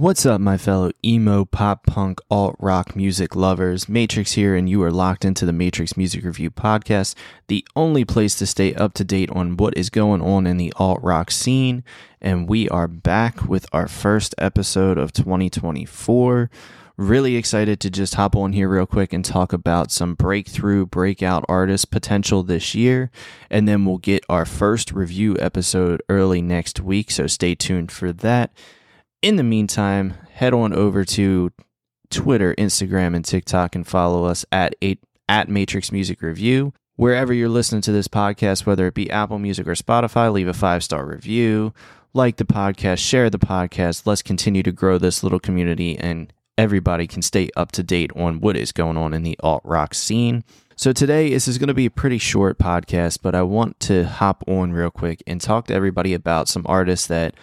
What's 0.00 0.24
up, 0.24 0.40
my 0.40 0.56
fellow 0.56 0.92
emo, 1.04 1.44
pop 1.44 1.84
punk, 1.84 2.22
alt 2.30 2.56
rock 2.58 2.96
music 2.96 3.36
lovers? 3.36 3.86
Matrix 3.86 4.32
here, 4.32 4.54
and 4.54 4.66
you 4.66 4.82
are 4.82 4.90
locked 4.90 5.26
into 5.26 5.44
the 5.44 5.52
Matrix 5.52 5.94
Music 5.94 6.24
Review 6.24 6.50
Podcast, 6.50 7.14
the 7.48 7.66
only 7.76 8.06
place 8.06 8.34
to 8.36 8.46
stay 8.46 8.72
up 8.74 8.94
to 8.94 9.04
date 9.04 9.28
on 9.32 9.58
what 9.58 9.76
is 9.76 9.90
going 9.90 10.22
on 10.22 10.46
in 10.46 10.56
the 10.56 10.72
alt 10.76 11.00
rock 11.02 11.30
scene. 11.30 11.84
And 12.18 12.48
we 12.48 12.66
are 12.70 12.88
back 12.88 13.46
with 13.46 13.66
our 13.74 13.86
first 13.86 14.34
episode 14.38 14.96
of 14.96 15.12
2024. 15.12 16.48
Really 16.96 17.36
excited 17.36 17.78
to 17.80 17.90
just 17.90 18.14
hop 18.14 18.34
on 18.34 18.54
here 18.54 18.70
real 18.70 18.86
quick 18.86 19.12
and 19.12 19.22
talk 19.22 19.52
about 19.52 19.92
some 19.92 20.14
breakthrough, 20.14 20.86
breakout 20.86 21.44
artist 21.46 21.90
potential 21.90 22.42
this 22.42 22.74
year. 22.74 23.10
And 23.50 23.68
then 23.68 23.84
we'll 23.84 23.98
get 23.98 24.24
our 24.30 24.46
first 24.46 24.92
review 24.92 25.36
episode 25.38 26.02
early 26.08 26.40
next 26.40 26.80
week, 26.80 27.10
so 27.10 27.26
stay 27.26 27.54
tuned 27.54 27.92
for 27.92 28.14
that. 28.14 28.50
In 29.22 29.36
the 29.36 29.42
meantime, 29.42 30.14
head 30.32 30.54
on 30.54 30.72
over 30.72 31.04
to 31.04 31.52
Twitter, 32.08 32.54
Instagram, 32.54 33.14
and 33.14 33.22
TikTok 33.22 33.74
and 33.74 33.86
follow 33.86 34.24
us 34.24 34.46
at 34.50 34.74
eight, 34.80 34.98
at 35.28 35.46
Matrix 35.50 35.92
Music 35.92 36.22
Review. 36.22 36.72
Wherever 36.96 37.34
you're 37.34 37.50
listening 37.50 37.82
to 37.82 37.92
this 37.92 38.08
podcast, 38.08 38.64
whether 38.64 38.86
it 38.86 38.94
be 38.94 39.10
Apple 39.10 39.38
Music 39.38 39.68
or 39.68 39.74
Spotify, 39.74 40.32
leave 40.32 40.48
a 40.48 40.54
five 40.54 40.82
star 40.82 41.04
review, 41.04 41.74
like 42.14 42.38
the 42.38 42.46
podcast, 42.46 42.98
share 42.98 43.28
the 43.28 43.38
podcast. 43.38 44.06
Let's 44.06 44.22
continue 44.22 44.62
to 44.62 44.72
grow 44.72 44.96
this 44.96 45.22
little 45.22 45.38
community 45.38 45.98
and 45.98 46.32
everybody 46.56 47.06
can 47.06 47.20
stay 47.20 47.50
up 47.56 47.72
to 47.72 47.82
date 47.82 48.10
on 48.16 48.40
what 48.40 48.56
is 48.56 48.72
going 48.72 48.96
on 48.96 49.12
in 49.12 49.22
the 49.22 49.38
alt 49.42 49.62
rock 49.64 49.92
scene. 49.92 50.44
So 50.76 50.94
today 50.94 51.28
this 51.28 51.46
is 51.46 51.58
going 51.58 51.68
to 51.68 51.74
be 51.74 51.86
a 51.86 51.90
pretty 51.90 52.18
short 52.18 52.58
podcast, 52.58 53.18
but 53.20 53.34
I 53.34 53.42
want 53.42 53.80
to 53.80 54.04
hop 54.04 54.42
on 54.46 54.72
real 54.72 54.90
quick 54.90 55.22
and 55.26 55.42
talk 55.42 55.66
to 55.66 55.74
everybody 55.74 56.14
about 56.14 56.48
some 56.48 56.64
artists 56.66 57.06
that 57.08 57.34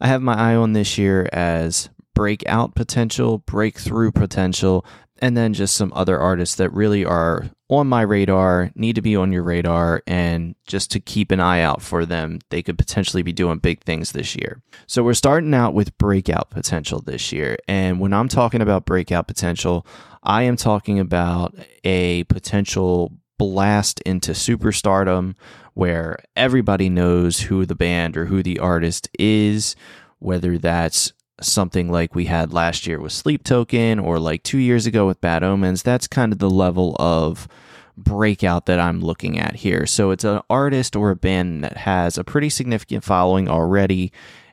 I 0.00 0.08
have 0.08 0.22
my 0.22 0.34
eye 0.34 0.56
on 0.56 0.72
this 0.72 0.98
year 0.98 1.28
as 1.32 1.88
breakout 2.14 2.74
potential, 2.74 3.38
breakthrough 3.38 4.12
potential, 4.12 4.84
and 5.18 5.36
then 5.36 5.54
just 5.54 5.76
some 5.76 5.92
other 5.94 6.18
artists 6.18 6.56
that 6.56 6.72
really 6.72 7.04
are 7.04 7.46
on 7.68 7.86
my 7.86 8.02
radar, 8.02 8.70
need 8.74 8.94
to 8.94 9.02
be 9.02 9.16
on 9.16 9.32
your 9.32 9.42
radar, 9.42 10.02
and 10.06 10.54
just 10.66 10.90
to 10.90 11.00
keep 11.00 11.30
an 11.30 11.40
eye 11.40 11.60
out 11.60 11.80
for 11.80 12.04
them. 12.04 12.38
They 12.50 12.62
could 12.62 12.76
potentially 12.76 13.22
be 13.22 13.32
doing 13.32 13.58
big 13.58 13.82
things 13.82 14.12
this 14.12 14.36
year. 14.36 14.60
So 14.86 15.02
we're 15.02 15.14
starting 15.14 15.54
out 15.54 15.74
with 15.74 15.96
breakout 15.98 16.50
potential 16.50 17.00
this 17.00 17.32
year. 17.32 17.56
And 17.66 18.00
when 18.00 18.12
I'm 18.12 18.28
talking 18.28 18.60
about 18.60 18.84
breakout 18.84 19.26
potential, 19.26 19.86
I 20.22 20.42
am 20.42 20.56
talking 20.56 20.98
about 20.98 21.54
a 21.84 22.24
potential 22.24 23.12
blast 23.38 24.00
into 24.02 24.32
superstardom 24.32 25.34
where 25.74 26.18
everybody 26.36 26.88
knows 26.88 27.40
who 27.40 27.66
the 27.66 27.74
band 27.74 28.16
or 28.16 28.26
who 28.26 28.42
the 28.42 28.58
artist 28.58 29.08
is, 29.18 29.76
whether 30.18 30.56
that's 30.56 31.12
something 31.40 31.90
like 31.90 32.14
we 32.14 32.26
had 32.26 32.52
last 32.52 32.86
year 32.86 33.00
with 33.00 33.12
Sleep 33.12 33.42
Token 33.42 33.98
or 33.98 34.18
like 34.18 34.42
two 34.42 34.58
years 34.58 34.86
ago 34.86 35.06
with 35.06 35.20
Bad 35.20 35.42
Omens. 35.42 35.82
That's 35.82 36.06
kind 36.06 36.32
of 36.32 36.38
the 36.38 36.50
level 36.50 36.96
of 36.98 37.48
breakout 37.96 38.66
that 38.66 38.80
I'm 38.80 39.00
looking 39.00 39.38
at 39.38 39.56
here. 39.56 39.86
So 39.86 40.10
it's 40.10 40.24
an 40.24 40.40
artist 40.48 40.96
or 40.96 41.10
a 41.10 41.16
band 41.16 41.64
that 41.64 41.76
has 41.78 42.18
a 42.18 42.24
pretty 42.24 42.50
significant 42.50 43.04
following 43.04 43.48
already 43.48 44.12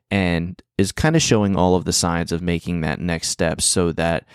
and 0.09 0.61
is 0.77 0.91
kind 0.91 1.15
of 1.15 1.21
showing 1.21 1.55
all 1.55 1.75
of 1.75 1.85
the 1.85 1.93
signs 1.93 2.31
of 2.31 2.41
making 2.41 2.81
that 2.81 2.99
next 2.99 3.29
step 3.29 3.61
so 3.61 3.91
that 3.93 4.25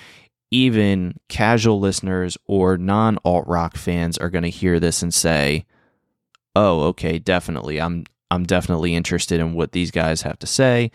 even 0.50 1.18
casual 1.28 1.80
listeners 1.80 2.38
or 2.46 2.78
non 2.78 3.18
alt 3.24 3.46
rock 3.46 3.76
fans 3.76 4.16
are 4.16 4.30
going 4.30 4.44
to 4.44 4.50
hear 4.50 4.80
this 4.80 5.02
and 5.02 5.12
say, 5.12 5.66
"Oh, 6.56 6.84
okay, 6.88 7.18
definitely. 7.18 7.80
I'm 7.80 8.04
I'm 8.30 8.44
definitely 8.44 8.94
interested 8.94 9.38
in 9.40 9.52
what 9.52 9.72
these 9.72 9.90
guys 9.90 10.22
have 10.22 10.38
to 10.40 10.46
say 10.46 10.90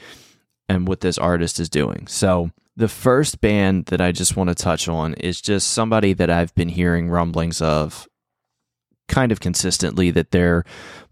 and 0.68 0.88
what 0.88 1.02
this 1.02 1.18
artist 1.18 1.60
is 1.60 1.70
doing." 1.70 2.08
So, 2.08 2.52
the 2.76 2.88
first 2.88 3.42
band 3.42 3.86
that 3.86 4.02
I 4.02 4.12
just 4.12 4.36
want 4.36 4.50
to 4.50 4.56
touch 4.56 4.88
on 4.88 5.14
is 5.14 5.40
just 5.40 5.70
somebody 5.70 6.14
that 6.14 6.30
I've 6.30 6.54
been 6.56 6.70
hearing 6.70 7.10
rumblings 7.10 7.62
of 7.62 8.08
kind 9.08 9.32
of 9.32 9.40
consistently 9.40 10.10
that 10.12 10.32
they're 10.32 10.64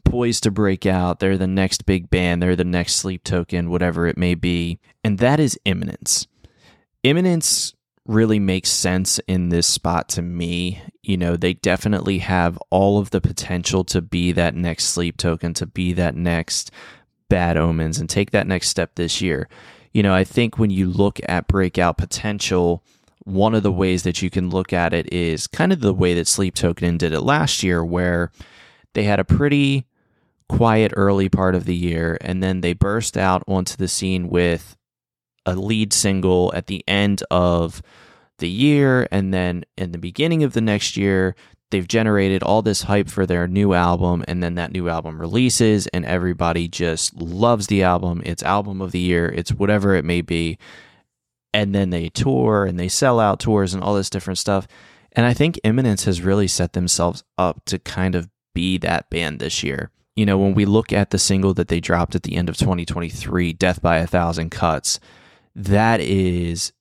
poised 0.06 0.44
to 0.44 0.52
break 0.52 0.85
out. 0.85 1.19
They're 1.19 1.38
the 1.38 1.47
next 1.47 1.85
big 1.85 2.09
band, 2.09 2.41
they're 2.41 2.56
the 2.56 2.63
next 2.63 2.96
sleep 2.96 3.23
token, 3.23 3.69
whatever 3.69 4.07
it 4.07 4.18
may 4.18 4.34
be. 4.34 4.79
And 5.03 5.19
that 5.19 5.40
is 5.40 5.59
Imminence. 5.66 6.28
Imminence 7.03 7.75
really 8.09 8.40
makes 8.40 8.72
sense 8.72 9.20
in 9.28 9.50
this 9.50 9.68
spot 9.68 10.09
to 10.09 10.22
me. 10.22 10.81
You 11.03 11.16
know, 11.16 11.38
they 11.38 11.53
definitely 11.53 12.20
have 12.20 12.58
all 12.72 12.97
of 12.97 13.12
the 13.12 13.22
potential 13.22 13.84
to 13.86 14.02
be 14.02 14.31
that 14.31 14.56
next 14.56 14.86
sleep 14.86 15.16
token, 15.16 15.53
to 15.56 15.66
be 15.66 15.94
that 15.94 16.16
next 16.16 16.72
bad 17.30 17.56
omens, 17.56 18.00
and 18.00 18.09
take 18.09 18.31
that 18.31 18.47
next 18.47 18.70
step 18.70 18.96
this 18.96 19.22
year. 19.22 19.47
You 19.94 20.02
know, 20.02 20.14
I 20.14 20.24
think 20.24 20.58
when 20.58 20.72
you 20.72 20.90
look 20.90 21.20
at 21.28 21.47
breakout 21.47 21.97
potential, 21.97 22.84
one 23.25 23.53
of 23.53 23.64
the 23.64 23.72
ways 23.72 24.03
that 24.03 24.22
you 24.22 24.31
can 24.31 24.50
look 24.50 24.74
at 24.74 24.94
it 24.94 25.14
is 25.14 25.46
kind 25.46 25.72
of 25.72 25.81
the 25.81 25.94
way 25.94 26.16
that 26.16 26.28
Sleep 26.28 26.56
Token 26.56 26.97
did 26.97 27.14
it 27.14 27.22
last 27.22 27.62
year, 27.62 27.86
where 27.86 28.31
they 28.94 29.03
had 29.03 29.20
a 29.20 29.24
pretty 29.24 29.86
quiet 30.47 30.91
early 30.96 31.30
part 31.30 31.53
of 31.53 31.66
the 31.66 31.76
year 31.76 32.18
and 32.22 32.41
then 32.41 32.62
they 32.62 32.74
burst 32.74 33.16
out 33.16 33.44
onto 33.47 33.78
the 33.78 33.88
scene 33.88 34.28
with 34.30 34.76
a 35.49 35.55
lead 35.55 35.93
single 35.93 36.51
at 36.55 36.67
the 36.67 36.83
end 36.87 37.23
of 37.31 37.81
the 38.39 38.49
year 38.49 39.07
and 39.11 39.33
then 39.33 39.65
in 39.77 39.91
the 39.91 39.97
beginning 39.97 40.43
of 40.43 40.53
the 40.53 40.61
next 40.61 40.95
year 40.97 41.35
they've 41.71 41.87
generated 41.87 42.41
all 42.41 42.61
this 42.61 42.83
hype 42.83 43.09
for 43.09 43.25
their 43.25 43.47
new 43.47 43.73
album 43.73 44.23
and 44.27 44.41
then 44.41 44.55
that 44.55 44.71
new 44.71 44.89
album 44.89 45.19
releases 45.19 45.87
and 45.87 46.05
everybody 46.05 46.67
just 46.67 47.15
loves 47.15 47.67
the 47.67 47.83
album. 47.83 48.21
It's 48.25 48.43
album 48.43 48.81
of 48.81 48.91
the 48.91 48.99
year. 48.99 49.27
It's 49.27 49.53
whatever 49.53 49.95
it 49.95 50.05
may 50.05 50.21
be. 50.21 50.57
And 51.53 51.73
then 51.73 51.89
they 51.89 52.09
tour 52.09 52.66
and 52.66 52.79
they 52.79 52.87
sell 52.87 53.19
out 53.19 53.39
tours 53.39 53.73
and 53.73 53.83
all 53.83 53.95
this 53.95 54.09
different 54.09 54.37
stuff. 54.37 54.67
And 55.13 55.25
i 55.25 55.33
think 55.33 55.59
Imminence 55.63 56.05
has 56.05 56.21
really 56.21 56.47
set 56.47 56.73
themselves 56.73 57.23
up 57.37 57.66
to 57.66 57.79
kind 57.79 58.16
of 58.16 58.29
be 58.53 58.77
that 58.79 59.09
band 59.09 59.39
this 59.39 59.63
year. 59.63 59.91
You 60.16 60.25
know 60.25 60.37
when 60.37 60.53
we 60.53 60.66
look 60.66 60.91
at 60.91 61.11
the 61.11 61.19
single 61.19 61.53
that 61.53 61.67
they 61.67 61.79
dropped 61.79 62.16
at 62.16 62.23
the 62.23 62.35
end 62.35 62.49
of 62.49 62.57
2023 62.57 63.53
death 63.53 63.81
by 63.81 63.97
a 63.97 64.07
thousand 64.07 64.49
cuts 64.49 64.99
that 65.59 66.00
is 66.00 66.72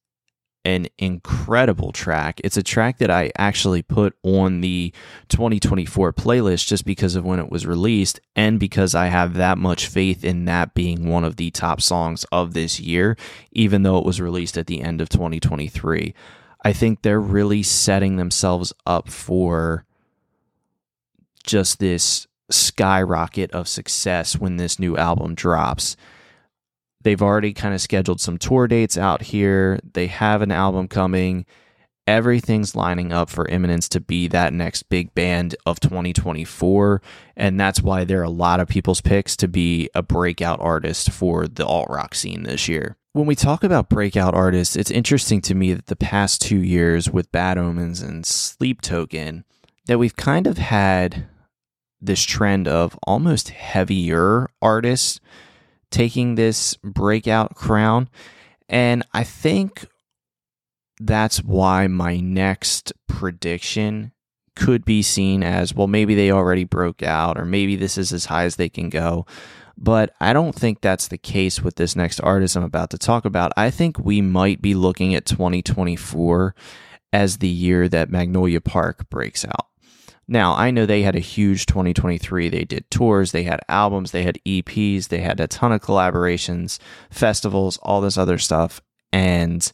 an 0.64 0.86
incredible 0.98 1.92
track. 1.92 2.40
It's 2.44 2.56
a 2.56 2.62
track 2.62 2.98
that 2.98 3.10
I 3.10 3.32
actually 3.36 3.82
put 3.82 4.14
on 4.22 4.60
the 4.60 4.92
2024 5.28 6.12
playlist 6.12 6.66
just 6.66 6.84
because 6.84 7.16
of 7.16 7.24
when 7.24 7.40
it 7.40 7.50
was 7.50 7.66
released 7.66 8.20
and 8.36 8.60
because 8.60 8.94
I 8.94 9.06
have 9.06 9.34
that 9.34 9.58
much 9.58 9.86
faith 9.86 10.24
in 10.24 10.44
that 10.44 10.74
being 10.74 11.08
one 11.08 11.24
of 11.24 11.36
the 11.36 11.50
top 11.50 11.80
songs 11.80 12.24
of 12.30 12.54
this 12.54 12.78
year, 12.78 13.16
even 13.50 13.82
though 13.82 13.98
it 13.98 14.04
was 14.04 14.20
released 14.20 14.58
at 14.58 14.66
the 14.66 14.80
end 14.82 15.00
of 15.00 15.08
2023. 15.08 16.14
I 16.64 16.72
think 16.72 17.02
they're 17.02 17.20
really 17.20 17.62
setting 17.62 18.16
themselves 18.16 18.72
up 18.86 19.08
for 19.08 19.86
just 21.44 21.78
this 21.78 22.26
skyrocket 22.50 23.50
of 23.52 23.68
success 23.68 24.38
when 24.38 24.56
this 24.56 24.78
new 24.78 24.96
album 24.96 25.34
drops 25.34 25.96
They've 27.08 27.22
already 27.22 27.54
kind 27.54 27.72
of 27.72 27.80
scheduled 27.80 28.20
some 28.20 28.36
tour 28.36 28.68
dates 28.68 28.98
out 28.98 29.22
here. 29.22 29.80
They 29.94 30.08
have 30.08 30.42
an 30.42 30.52
album 30.52 30.88
coming. 30.88 31.46
Everything's 32.06 32.76
lining 32.76 33.14
up 33.14 33.30
for 33.30 33.48
Imminence 33.48 33.88
to 33.88 34.00
be 34.00 34.28
that 34.28 34.52
next 34.52 34.90
big 34.90 35.14
band 35.14 35.56
of 35.64 35.80
2024. 35.80 37.00
And 37.34 37.58
that's 37.58 37.80
why 37.80 38.04
they're 38.04 38.22
a 38.22 38.28
lot 38.28 38.60
of 38.60 38.68
people's 38.68 39.00
picks 39.00 39.38
to 39.38 39.48
be 39.48 39.88
a 39.94 40.02
breakout 40.02 40.60
artist 40.60 41.10
for 41.10 41.48
the 41.48 41.64
alt 41.64 41.88
rock 41.88 42.14
scene 42.14 42.42
this 42.42 42.68
year. 42.68 42.98
When 43.14 43.24
we 43.24 43.34
talk 43.34 43.64
about 43.64 43.88
breakout 43.88 44.34
artists, 44.34 44.76
it's 44.76 44.90
interesting 44.90 45.40
to 45.40 45.54
me 45.54 45.72
that 45.72 45.86
the 45.86 45.96
past 45.96 46.42
two 46.42 46.62
years 46.62 47.08
with 47.08 47.32
Bad 47.32 47.56
Omens 47.56 48.02
and 48.02 48.26
Sleep 48.26 48.82
Token, 48.82 49.46
that 49.86 49.98
we've 49.98 50.16
kind 50.16 50.46
of 50.46 50.58
had 50.58 51.26
this 52.02 52.22
trend 52.22 52.68
of 52.68 52.98
almost 53.04 53.48
heavier 53.48 54.50
artists 54.60 55.20
taking 55.90 56.34
this 56.34 56.76
breakout 56.76 57.54
crown. 57.54 58.08
And 58.68 59.04
I 59.12 59.24
think 59.24 59.86
that's 61.00 61.42
why 61.42 61.86
my 61.86 62.18
next 62.18 62.92
prediction 63.06 64.12
could 64.58 64.84
be 64.84 65.02
seen 65.02 65.42
as 65.44 65.72
well, 65.72 65.86
maybe 65.86 66.14
they 66.14 66.32
already 66.32 66.64
broke 66.64 67.02
out, 67.02 67.38
or 67.38 67.44
maybe 67.44 67.76
this 67.76 67.96
is 67.96 68.12
as 68.12 68.24
high 68.24 68.42
as 68.44 68.56
they 68.56 68.68
can 68.68 68.88
go. 68.90 69.24
But 69.76 70.12
I 70.20 70.32
don't 70.32 70.54
think 70.54 70.80
that's 70.80 71.06
the 71.06 71.18
case 71.18 71.62
with 71.62 71.76
this 71.76 71.94
next 71.94 72.18
artist 72.20 72.56
I'm 72.56 72.64
about 72.64 72.90
to 72.90 72.98
talk 72.98 73.24
about. 73.24 73.52
I 73.56 73.70
think 73.70 73.98
we 73.98 74.20
might 74.20 74.60
be 74.60 74.74
looking 74.74 75.14
at 75.14 75.24
2024 75.24 76.56
as 77.12 77.38
the 77.38 77.48
year 77.48 77.88
that 77.88 78.10
Magnolia 78.10 78.60
Park 78.60 79.08
breaks 79.08 79.44
out. 79.44 79.68
Now, 80.30 80.54
I 80.54 80.70
know 80.70 80.84
they 80.84 81.02
had 81.02 81.16
a 81.16 81.20
huge 81.20 81.64
2023. 81.64 82.50
They 82.50 82.64
did 82.64 82.90
tours, 82.90 83.32
they 83.32 83.44
had 83.44 83.60
albums, 83.68 84.10
they 84.10 84.24
had 84.24 84.38
EPs, 84.46 85.08
they 85.08 85.20
had 85.20 85.40
a 85.40 85.48
ton 85.48 85.72
of 85.72 85.80
collaborations, 85.80 86.78
festivals, 87.10 87.78
all 87.78 88.02
this 88.02 88.18
other 88.18 88.36
stuff. 88.36 88.82
And 89.10 89.70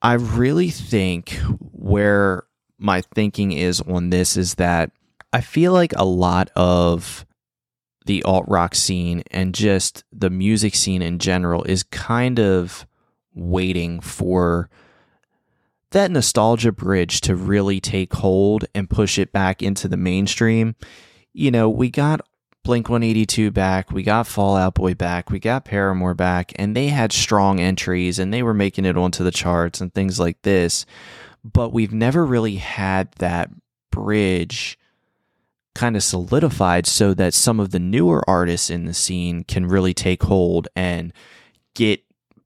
I 0.00 0.12
really 0.12 0.70
think 0.70 1.32
where 1.72 2.44
my 2.78 3.02
thinking 3.14 3.50
is 3.50 3.80
on 3.80 4.10
this 4.10 4.36
is 4.36 4.54
that 4.54 4.92
I 5.32 5.40
feel 5.40 5.72
like 5.72 5.92
a 5.96 6.04
lot 6.04 6.50
of 6.54 7.26
the 8.06 8.22
alt 8.22 8.44
rock 8.46 8.76
scene 8.76 9.24
and 9.32 9.54
just 9.54 10.04
the 10.12 10.30
music 10.30 10.76
scene 10.76 11.02
in 11.02 11.18
general 11.18 11.64
is 11.64 11.82
kind 11.82 12.38
of 12.38 12.86
waiting 13.34 13.98
for 13.98 14.68
that 15.94 16.10
nostalgia 16.10 16.72
bridge 16.72 17.20
to 17.22 17.34
really 17.34 17.80
take 17.80 18.12
hold 18.12 18.66
and 18.74 18.90
push 18.90 19.18
it 19.18 19.32
back 19.32 19.62
into 19.62 19.88
the 19.88 19.96
mainstream. 19.96 20.74
You 21.32 21.50
know, 21.50 21.70
we 21.70 21.88
got 21.88 22.20
Blink 22.64 22.88
182 22.88 23.50
back, 23.50 23.90
we 23.90 24.02
got 24.02 24.26
Fall 24.26 24.56
Out 24.56 24.74
Boy 24.74 24.94
back, 24.94 25.30
we 25.30 25.38
got 25.38 25.64
Paramore 25.64 26.14
back, 26.14 26.52
and 26.56 26.74
they 26.74 26.88
had 26.88 27.12
strong 27.12 27.60
entries 27.60 28.18
and 28.18 28.32
they 28.32 28.42
were 28.42 28.54
making 28.54 28.84
it 28.84 28.96
onto 28.96 29.22
the 29.22 29.30
charts 29.30 29.80
and 29.80 29.92
things 29.92 30.18
like 30.18 30.40
this. 30.42 30.84
But 31.44 31.72
we've 31.72 31.92
never 31.92 32.24
really 32.24 32.56
had 32.56 33.12
that 33.18 33.50
bridge 33.90 34.78
kind 35.74 35.96
of 35.96 36.02
solidified 36.02 36.86
so 36.86 37.14
that 37.14 37.34
some 37.34 37.60
of 37.60 37.70
the 37.70 37.80
newer 37.80 38.28
artists 38.28 38.70
in 38.70 38.86
the 38.86 38.94
scene 38.94 39.44
can 39.44 39.66
really 39.66 39.92
take 39.94 40.22
hold 40.22 40.68
and 40.74 41.12
get 41.74 42.02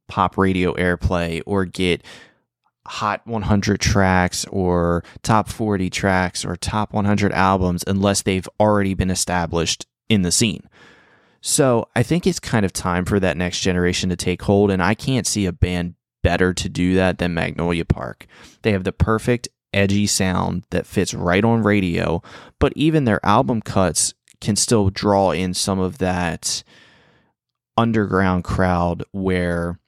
pop 0.08 0.36
radio 0.36 0.74
airplay 0.74 1.42
or 1.46 1.64
get 1.64 2.02
hot 2.88 3.26
100 3.26 3.81
tracks 3.81 4.44
or 4.46 5.05
top 5.23 5.49
40 5.49 5.90
tracks 5.90 6.44
or 6.44 6.56
top 6.56 6.93
100 6.93 7.32
albums 7.32 7.85
unless 7.87 8.23
they've 8.23 8.49
already 8.58 8.94
been 8.94 9.11
established 9.11 9.87
in 10.08 10.23
the 10.23 10.32
scene. 10.32 10.69
So 11.40 11.88
I 11.94 12.02
think 12.02 12.26
it's 12.26 12.40
kind 12.40 12.64
of 12.64 12.73
time 12.73 13.05
for 13.05 13.20
that 13.20 13.37
next 13.37 13.61
generation 13.61 14.08
to 14.11 14.17
take 14.17 14.43
hold, 14.43 14.70
and 14.70 14.82
I 14.82 14.94
can't 14.94 15.26
see 15.26 15.46
a 15.46 15.52
band 15.52 15.94
better 16.23 16.52
to 16.52 16.69
do 16.69 16.94
that 16.94 17.19
than 17.19 17.35
Magnolia 17.35 17.85
Park. 17.85 18.26
They 18.62 18.73
have 18.73 18.85
the 18.85 18.93
perfect 18.93 19.49
edgy 19.73 20.06
sound 20.06 20.64
that 20.70 20.87
fits 20.87 21.14
right 21.14 21.44
on 21.44 21.62
radio, 21.62 22.23
but 22.58 22.73
even 22.75 23.05
their 23.05 23.25
album 23.25 23.61
cuts 23.61 24.14
can 24.41 24.56
still 24.56 24.91
draw 24.91 25.31
in 25.31 25.55
some 25.55 25.79
of 25.79 25.99
that 25.99 26.62
underground 27.76 28.44
crowd 28.44 29.05
where 29.12 29.79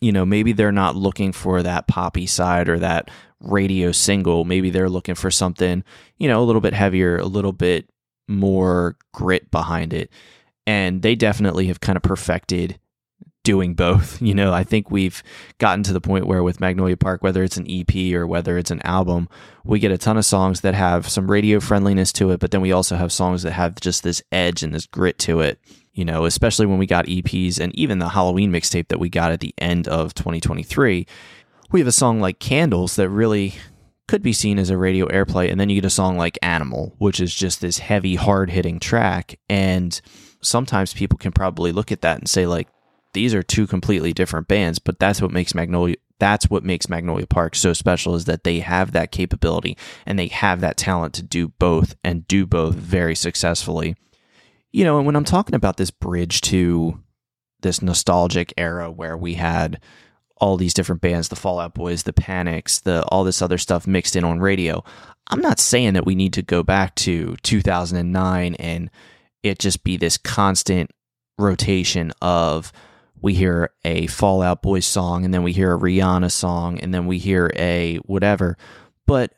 you 0.00 0.12
know, 0.12 0.24
maybe 0.24 0.52
they're 0.52 0.72
not 0.72 0.96
looking 0.96 1.32
for 1.32 1.62
that 1.62 1.86
poppy 1.86 2.26
side 2.26 2.68
or 2.68 2.78
that 2.78 3.10
radio 3.40 3.92
single. 3.92 4.44
Maybe 4.44 4.70
they're 4.70 4.88
looking 4.88 5.14
for 5.14 5.30
something, 5.30 5.84
you 6.18 6.28
know, 6.28 6.42
a 6.42 6.44
little 6.44 6.60
bit 6.60 6.74
heavier, 6.74 7.18
a 7.18 7.26
little 7.26 7.52
bit 7.52 7.90
more 8.28 8.96
grit 9.12 9.50
behind 9.50 9.92
it. 9.92 10.10
And 10.66 11.02
they 11.02 11.14
definitely 11.14 11.66
have 11.66 11.80
kind 11.80 11.96
of 11.96 12.02
perfected 12.02 12.78
doing 13.42 13.74
both. 13.74 14.20
You 14.30 14.34
know, 14.34 14.52
I 14.52 14.64
think 14.64 14.90
we've 14.90 15.22
gotten 15.58 15.82
to 15.84 15.92
the 15.92 16.00
point 16.00 16.26
where 16.26 16.42
with 16.42 16.60
Magnolia 16.60 16.96
Park, 16.96 17.22
whether 17.22 17.42
it's 17.42 17.56
an 17.56 17.66
EP 17.68 18.14
or 18.14 18.26
whether 18.26 18.58
it's 18.58 18.70
an 18.70 18.82
album, 18.82 19.28
we 19.64 19.78
get 19.78 19.90
a 19.90 19.98
ton 19.98 20.16
of 20.16 20.24
songs 20.24 20.60
that 20.60 20.74
have 20.74 21.08
some 21.08 21.30
radio 21.30 21.58
friendliness 21.58 22.12
to 22.14 22.30
it, 22.30 22.40
but 22.40 22.50
then 22.52 22.60
we 22.60 22.70
also 22.70 22.96
have 22.96 23.12
songs 23.12 23.42
that 23.42 23.52
have 23.52 23.80
just 23.80 24.02
this 24.02 24.22
edge 24.30 24.62
and 24.62 24.74
this 24.74 24.86
grit 24.86 25.18
to 25.20 25.40
it 25.40 25.58
you 25.92 26.04
know, 26.04 26.24
especially 26.24 26.66
when 26.66 26.78
we 26.78 26.86
got 26.86 27.06
EPs 27.06 27.58
and 27.58 27.74
even 27.74 27.98
the 27.98 28.10
Halloween 28.10 28.52
mixtape 28.52 28.88
that 28.88 29.00
we 29.00 29.08
got 29.08 29.32
at 29.32 29.40
the 29.40 29.54
end 29.58 29.88
of 29.88 30.14
2023. 30.14 31.06
We 31.72 31.80
have 31.80 31.86
a 31.86 31.92
song 31.92 32.20
like 32.20 32.38
Candles 32.38 32.96
that 32.96 33.08
really 33.08 33.54
could 34.08 34.22
be 34.22 34.32
seen 34.32 34.58
as 34.58 34.70
a 34.70 34.76
radio 34.76 35.06
airplay. 35.06 35.50
And 35.50 35.60
then 35.60 35.68
you 35.70 35.76
get 35.76 35.86
a 35.86 35.90
song 35.90 36.16
like 36.16 36.38
Animal, 36.42 36.94
which 36.98 37.20
is 37.20 37.34
just 37.34 37.60
this 37.60 37.78
heavy, 37.78 38.16
hard 38.16 38.50
hitting 38.50 38.80
track. 38.80 39.38
And 39.48 40.00
sometimes 40.42 40.92
people 40.92 41.16
can 41.16 41.30
probably 41.30 41.70
look 41.70 41.92
at 41.92 42.02
that 42.02 42.18
and 42.18 42.28
say, 42.28 42.46
like, 42.46 42.68
these 43.12 43.34
are 43.34 43.42
two 43.42 43.66
completely 43.66 44.12
different 44.12 44.48
bands, 44.48 44.78
but 44.78 44.98
that's 44.98 45.20
what 45.20 45.30
makes 45.30 45.54
Magnolia 45.54 45.96
that's 46.18 46.50
what 46.50 46.62
makes 46.62 46.88
Magnolia 46.88 47.26
Park 47.26 47.56
so 47.56 47.72
special 47.72 48.14
is 48.14 48.26
that 48.26 48.44
they 48.44 48.60
have 48.60 48.92
that 48.92 49.10
capability 49.10 49.76
and 50.04 50.18
they 50.18 50.26
have 50.28 50.60
that 50.60 50.76
talent 50.76 51.14
to 51.14 51.22
do 51.22 51.48
both 51.48 51.96
and 52.04 52.28
do 52.28 52.46
both 52.46 52.74
very 52.74 53.14
successfully 53.14 53.96
you 54.72 54.84
know, 54.84 54.98
and 54.98 55.06
when 55.06 55.16
I'm 55.16 55.24
talking 55.24 55.54
about 55.54 55.76
this 55.76 55.90
bridge 55.90 56.40
to 56.42 57.00
this 57.60 57.82
nostalgic 57.82 58.52
era 58.56 58.90
where 58.90 59.16
we 59.16 59.34
had 59.34 59.80
all 60.36 60.56
these 60.56 60.74
different 60.74 61.02
bands, 61.02 61.28
the 61.28 61.36
Fall 61.36 61.60
Out 61.60 61.74
Boys, 61.74 62.04
the 62.04 62.12
Panics, 62.12 62.80
the 62.80 63.04
all 63.06 63.24
this 63.24 63.42
other 63.42 63.58
stuff 63.58 63.86
mixed 63.86 64.16
in 64.16 64.24
on 64.24 64.40
radio. 64.40 64.82
I'm 65.28 65.40
not 65.40 65.60
saying 65.60 65.94
that 65.94 66.06
we 66.06 66.14
need 66.14 66.32
to 66.34 66.42
go 66.42 66.62
back 66.62 66.94
to 66.96 67.36
2009 67.42 68.54
and 68.54 68.90
it 69.42 69.58
just 69.58 69.84
be 69.84 69.96
this 69.96 70.16
constant 70.16 70.90
rotation 71.38 72.12
of 72.22 72.72
we 73.20 73.34
hear 73.34 73.70
a 73.84 74.06
Fall 74.06 74.42
Out 74.42 74.62
Boys 74.62 74.86
song 74.86 75.24
and 75.24 75.32
then 75.34 75.42
we 75.42 75.52
hear 75.52 75.74
a 75.74 75.78
Rihanna 75.78 76.30
song 76.30 76.78
and 76.80 76.92
then 76.94 77.06
we 77.06 77.18
hear 77.18 77.52
a 77.54 77.96
whatever. 77.98 78.56
But 79.06 79.34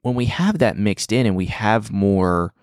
when 0.00 0.14
we 0.14 0.26
have 0.26 0.58
that 0.58 0.78
mixed 0.78 1.12
in 1.12 1.26
and 1.26 1.36
we 1.36 1.46
have 1.46 1.92
more 1.92 2.54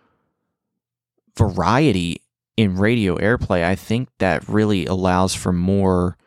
variety 1.37 2.21
in 2.57 2.75
radio 2.75 3.17
airplay, 3.17 3.63
I 3.63 3.75
think 3.75 4.09
that 4.19 4.47
really 4.47 4.85
allows 4.85 5.33
for 5.33 5.51
more 5.51 6.17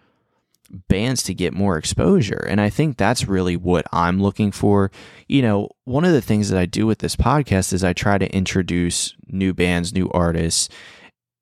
bands 0.89 1.23
to 1.25 1.35
get 1.35 1.53
more 1.53 1.79
exposure. 1.79 2.45
And 2.49 2.61
I 2.61 2.71
think 2.71 2.97
that's 2.97 3.29
really 3.29 3.57
what 3.57 3.87
I'm 3.93 4.21
looking 4.21 4.51
for. 4.51 4.91
You 5.29 5.43
know, 5.43 5.71
one 5.85 6.05
of 6.05 6.13
the 6.13 6.21
things 6.21 6.51
that 6.51 6.59
I 6.59 6.67
do 6.67 6.87
with 6.87 6.99
this 6.99 7.17
podcast 7.17 7.73
is 7.73 7.85
I 7.85 7.93
try 7.93 8.19
to 8.19 8.35
introduce 8.35 9.15
new 9.29 9.55
bands, 9.55 9.93
new 9.93 10.11
artists, 10.11 10.69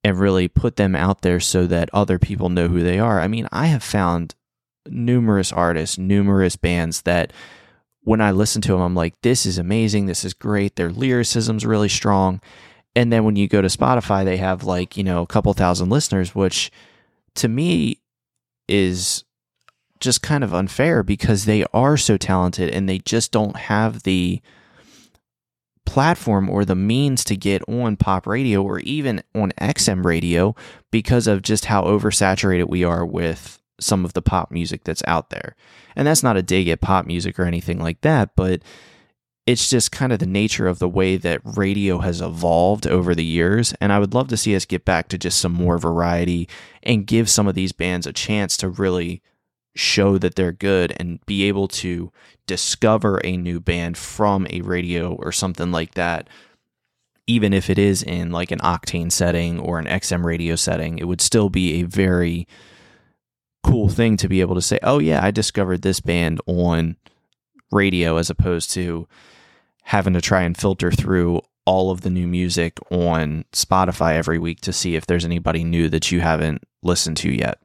and 0.02 0.18
really 0.18 0.48
put 0.48 0.76
them 0.76 0.94
out 0.94 1.22
there 1.22 1.40
so 1.40 1.66
that 1.66 1.88
other 1.92 2.18
people 2.18 2.50
know 2.50 2.68
who 2.68 2.82
they 2.82 2.98
are. 2.98 3.20
I 3.20 3.28
mean, 3.28 3.48
I 3.50 3.66
have 3.66 3.82
found 3.82 4.34
numerous 4.86 5.50
artists, 5.50 5.96
numerous 5.96 6.56
bands 6.56 7.02
that 7.02 7.32
when 8.02 8.20
I 8.20 8.32
listen 8.32 8.60
to 8.62 8.72
them, 8.72 8.82
I'm 8.82 8.94
like, 8.94 9.14
this 9.22 9.46
is 9.46 9.56
amazing. 9.56 10.04
This 10.04 10.24
is 10.24 10.34
great. 10.34 10.76
Their 10.76 10.90
lyricism's 10.90 11.64
really 11.64 11.88
strong. 11.88 12.42
And 12.96 13.12
then 13.12 13.24
when 13.24 13.36
you 13.36 13.48
go 13.48 13.60
to 13.60 13.68
Spotify, 13.68 14.24
they 14.24 14.36
have 14.36 14.64
like, 14.64 14.96
you 14.96 15.04
know, 15.04 15.22
a 15.22 15.26
couple 15.26 15.52
thousand 15.52 15.90
listeners, 15.90 16.34
which 16.34 16.70
to 17.36 17.48
me 17.48 18.00
is 18.68 19.24
just 20.00 20.22
kind 20.22 20.44
of 20.44 20.54
unfair 20.54 21.02
because 21.02 21.44
they 21.44 21.64
are 21.72 21.96
so 21.96 22.16
talented 22.16 22.70
and 22.70 22.88
they 22.88 22.98
just 22.98 23.32
don't 23.32 23.56
have 23.56 24.02
the 24.02 24.40
platform 25.86 26.48
or 26.48 26.64
the 26.64 26.74
means 26.74 27.24
to 27.24 27.36
get 27.36 27.62
on 27.68 27.96
pop 27.96 28.26
radio 28.26 28.62
or 28.62 28.78
even 28.80 29.22
on 29.34 29.52
XM 29.60 30.04
radio 30.04 30.54
because 30.90 31.26
of 31.26 31.42
just 31.42 31.66
how 31.66 31.82
oversaturated 31.82 32.68
we 32.68 32.84
are 32.84 33.04
with 33.04 33.58
some 33.80 34.04
of 34.04 34.12
the 34.12 34.22
pop 34.22 34.50
music 34.50 34.84
that's 34.84 35.02
out 35.06 35.30
there. 35.30 35.56
And 35.96 36.06
that's 36.06 36.22
not 36.22 36.36
a 36.36 36.42
dig 36.42 36.68
at 36.68 36.80
pop 36.80 37.06
music 37.06 37.38
or 37.38 37.44
anything 37.44 37.80
like 37.80 38.00
that, 38.00 38.30
but 38.36 38.62
it's 39.46 39.68
just 39.68 39.92
kind 39.92 40.12
of 40.12 40.18
the 40.18 40.26
nature 40.26 40.66
of 40.66 40.78
the 40.78 40.88
way 40.88 41.16
that 41.16 41.40
radio 41.44 41.98
has 41.98 42.22
evolved 42.22 42.86
over 42.86 43.14
the 43.14 43.24
years. 43.24 43.74
And 43.80 43.92
I 43.92 43.98
would 43.98 44.14
love 44.14 44.28
to 44.28 44.36
see 44.36 44.56
us 44.56 44.64
get 44.64 44.84
back 44.84 45.08
to 45.08 45.18
just 45.18 45.38
some 45.38 45.52
more 45.52 45.76
variety 45.76 46.48
and 46.82 47.06
give 47.06 47.28
some 47.28 47.46
of 47.46 47.54
these 47.54 47.72
bands 47.72 48.06
a 48.06 48.12
chance 48.12 48.56
to 48.58 48.68
really 48.68 49.22
show 49.76 50.16
that 50.18 50.34
they're 50.36 50.52
good 50.52 50.94
and 50.98 51.24
be 51.26 51.44
able 51.44 51.68
to 51.68 52.10
discover 52.46 53.20
a 53.24 53.36
new 53.36 53.60
band 53.60 53.98
from 53.98 54.46
a 54.48 54.62
radio 54.62 55.12
or 55.12 55.30
something 55.30 55.70
like 55.70 55.94
that. 55.94 56.28
Even 57.26 57.52
if 57.52 57.68
it 57.68 57.78
is 57.78 58.02
in 58.02 58.30
like 58.30 58.50
an 58.50 58.60
octane 58.60 59.12
setting 59.12 59.58
or 59.58 59.78
an 59.78 59.86
XM 59.86 60.24
radio 60.24 60.56
setting, 60.56 60.98
it 60.98 61.08
would 61.08 61.20
still 61.20 61.50
be 61.50 61.80
a 61.80 61.82
very 61.82 62.46
cool 63.62 63.88
thing 63.88 64.16
to 64.18 64.28
be 64.28 64.40
able 64.40 64.54
to 64.54 64.62
say, 64.62 64.78
oh, 64.82 64.98
yeah, 64.98 65.22
I 65.22 65.30
discovered 65.30 65.82
this 65.82 66.00
band 66.00 66.40
on 66.46 66.96
radio 67.72 68.16
as 68.16 68.30
opposed 68.30 68.70
to 68.70 69.08
having 69.84 70.14
to 70.14 70.20
try 70.20 70.42
and 70.42 70.56
filter 70.56 70.90
through 70.90 71.40
all 71.66 71.90
of 71.90 72.02
the 72.02 72.10
new 72.10 72.26
music 72.26 72.78
on 72.90 73.44
Spotify 73.52 74.14
every 74.14 74.38
week 74.38 74.60
to 74.62 74.72
see 74.72 74.96
if 74.96 75.06
there's 75.06 75.24
anybody 75.24 75.64
new 75.64 75.88
that 75.88 76.10
you 76.10 76.20
haven't 76.20 76.62
listened 76.82 77.16
to 77.18 77.30
yet. 77.30 77.58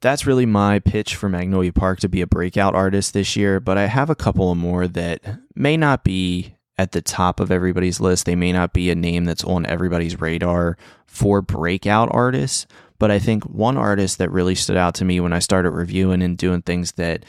That's 0.00 0.26
really 0.26 0.46
my 0.46 0.78
pitch 0.78 1.14
for 1.14 1.28
Magnolia 1.28 1.72
Park 1.72 2.00
to 2.00 2.08
be 2.08 2.22
a 2.22 2.26
breakout 2.26 2.74
artist 2.74 3.12
this 3.12 3.36
year, 3.36 3.60
but 3.60 3.76
I 3.76 3.86
have 3.86 4.08
a 4.08 4.14
couple 4.14 4.50
of 4.50 4.58
more 4.58 4.88
that 4.88 5.22
may 5.54 5.76
not 5.76 6.04
be 6.04 6.54
at 6.78 6.92
the 6.92 7.02
top 7.02 7.38
of 7.38 7.50
everybody's 7.50 8.00
list. 8.00 8.24
They 8.24 8.36
may 8.36 8.52
not 8.52 8.72
be 8.72 8.90
a 8.90 8.94
name 8.94 9.24
that's 9.24 9.44
on 9.44 9.66
everybody's 9.66 10.20
radar 10.20 10.78
for 11.06 11.42
breakout 11.42 12.08
artists, 12.12 12.66
but 12.98 13.10
I 13.10 13.18
think 13.18 13.44
one 13.44 13.76
artist 13.76 14.18
that 14.18 14.30
really 14.30 14.54
stood 14.54 14.78
out 14.78 14.94
to 14.96 15.04
me 15.04 15.20
when 15.20 15.34
I 15.34 15.40
started 15.40 15.70
reviewing 15.72 16.22
and 16.22 16.38
doing 16.38 16.62
things 16.62 16.92
that 16.92 17.24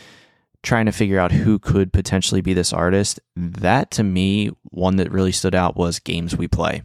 trying 0.63 0.85
to 0.85 0.91
figure 0.91 1.19
out 1.19 1.31
who 1.31 1.57
could 1.57 1.91
potentially 1.91 2.41
be 2.41 2.53
this 2.53 2.73
artist, 2.73 3.19
that 3.35 3.91
to 3.91 4.03
me, 4.03 4.51
one 4.63 4.97
that 4.97 5.11
really 5.11 5.31
stood 5.31 5.55
out 5.55 5.75
was 5.75 5.99
Games 5.99 6.35
We 6.37 6.47
Play. 6.47 6.83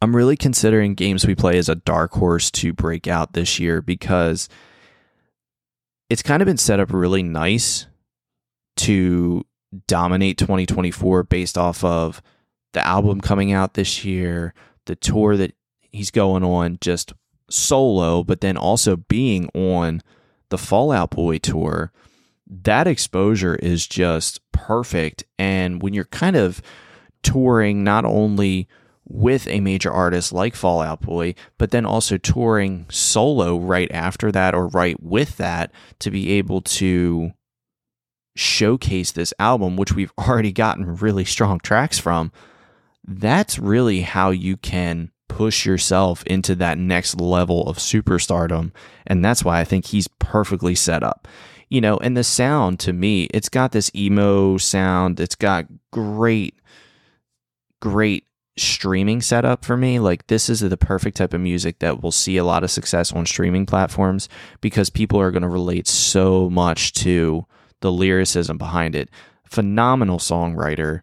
I'm 0.00 0.16
really 0.16 0.36
considering 0.36 0.94
Games 0.94 1.26
We 1.26 1.34
Play 1.34 1.58
as 1.58 1.68
a 1.68 1.74
dark 1.74 2.12
horse 2.12 2.50
to 2.52 2.72
break 2.72 3.06
out 3.06 3.34
this 3.34 3.60
year 3.60 3.82
because 3.82 4.48
it's 6.08 6.22
kind 6.22 6.40
of 6.40 6.46
been 6.46 6.56
set 6.56 6.80
up 6.80 6.92
really 6.92 7.22
nice 7.22 7.86
to 8.76 9.44
dominate 9.86 10.38
2024 10.38 11.24
based 11.24 11.58
off 11.58 11.84
of 11.84 12.22
the 12.72 12.86
album 12.86 13.20
coming 13.20 13.52
out 13.52 13.74
this 13.74 14.04
year, 14.04 14.54
the 14.86 14.96
tour 14.96 15.36
that 15.36 15.54
he's 15.82 16.10
going 16.10 16.42
on 16.42 16.78
just 16.80 17.12
solo, 17.50 18.24
but 18.24 18.40
then 18.40 18.56
also 18.56 18.96
being 18.96 19.48
on 19.54 20.02
the 20.48 20.58
Fall 20.58 20.90
Out 20.92 21.10
Boy 21.10 21.38
tour 21.38 21.92
that 22.50 22.86
exposure 22.86 23.54
is 23.56 23.86
just 23.86 24.40
perfect. 24.52 25.24
And 25.38 25.82
when 25.82 25.94
you're 25.94 26.04
kind 26.04 26.36
of 26.36 26.60
touring 27.22 27.84
not 27.84 28.04
only 28.04 28.68
with 29.04 29.46
a 29.48 29.60
major 29.60 29.90
artist 29.90 30.32
like 30.32 30.54
Fallout 30.54 31.00
Boy, 31.00 31.34
but 31.58 31.70
then 31.70 31.86
also 31.86 32.16
touring 32.16 32.86
solo 32.90 33.58
right 33.58 33.90
after 33.92 34.30
that 34.32 34.54
or 34.54 34.68
right 34.68 35.00
with 35.02 35.36
that 35.36 35.72
to 36.00 36.10
be 36.10 36.32
able 36.32 36.60
to 36.62 37.32
showcase 38.36 39.12
this 39.12 39.34
album, 39.38 39.76
which 39.76 39.92
we've 39.92 40.12
already 40.18 40.52
gotten 40.52 40.96
really 40.96 41.24
strong 41.24 41.60
tracks 41.60 41.98
from. 41.98 42.32
That's 43.06 43.58
really 43.58 44.02
how 44.02 44.30
you 44.30 44.56
can 44.56 45.10
push 45.28 45.64
yourself 45.64 46.22
into 46.24 46.54
that 46.56 46.78
next 46.78 47.20
level 47.20 47.68
of 47.68 47.78
superstardom. 47.78 48.72
And 49.06 49.24
that's 49.24 49.44
why 49.44 49.60
I 49.60 49.64
think 49.64 49.86
he's 49.86 50.08
perfectly 50.18 50.74
set 50.74 51.02
up. 51.02 51.26
You 51.70 51.80
know, 51.80 51.96
and 51.98 52.16
the 52.16 52.24
sound 52.24 52.80
to 52.80 52.92
me, 52.92 53.24
it's 53.32 53.48
got 53.48 53.72
this 53.72 53.90
emo 53.94 54.58
sound. 54.58 55.20
It's 55.20 55.36
got 55.36 55.66
great, 55.92 56.58
great 57.80 58.24
streaming 58.56 59.20
setup 59.20 59.64
for 59.64 59.76
me. 59.76 59.98
Like 59.98 60.26
this 60.26 60.48
is 60.48 60.60
the 60.60 60.76
perfect 60.76 61.16
type 61.16 61.32
of 61.32 61.40
music 61.40 61.78
that 61.78 62.02
will 62.02 62.12
see 62.12 62.36
a 62.36 62.44
lot 62.44 62.64
of 62.64 62.70
success 62.70 63.12
on 63.12 63.24
streaming 63.26 63.66
platforms 63.66 64.28
because 64.60 64.90
people 64.90 65.20
are 65.20 65.30
going 65.30 65.42
to 65.42 65.48
relate 65.48 65.86
so 65.86 66.50
much 66.50 66.92
to 66.94 67.46
the 67.80 67.92
lyricism 67.92 68.58
behind 68.58 68.94
it. 68.94 69.08
Phenomenal 69.44 70.18
songwriter. 70.18 71.00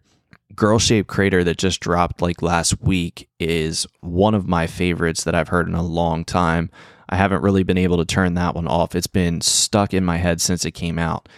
Girl 0.54 0.78
Shaped 0.78 1.08
Crater 1.08 1.44
that 1.44 1.58
just 1.58 1.80
dropped 1.80 2.22
like 2.22 2.42
last 2.42 2.80
week 2.80 3.28
is 3.38 3.86
one 4.00 4.34
of 4.34 4.48
my 4.48 4.66
favorites 4.66 5.24
that 5.24 5.34
I've 5.34 5.48
heard 5.48 5.68
in 5.68 5.74
a 5.74 5.82
long 5.82 6.24
time. 6.24 6.70
I 7.08 7.16
haven't 7.16 7.42
really 7.42 7.62
been 7.62 7.78
able 7.78 7.98
to 7.98 8.04
turn 8.04 8.34
that 8.34 8.54
one 8.54 8.68
off. 8.68 8.94
It's 8.94 9.06
been 9.06 9.40
stuck 9.40 9.94
in 9.94 10.04
my 10.04 10.18
head 10.18 10.40
since 10.40 10.64
it 10.64 10.72
came 10.72 10.98
out. 10.98 11.28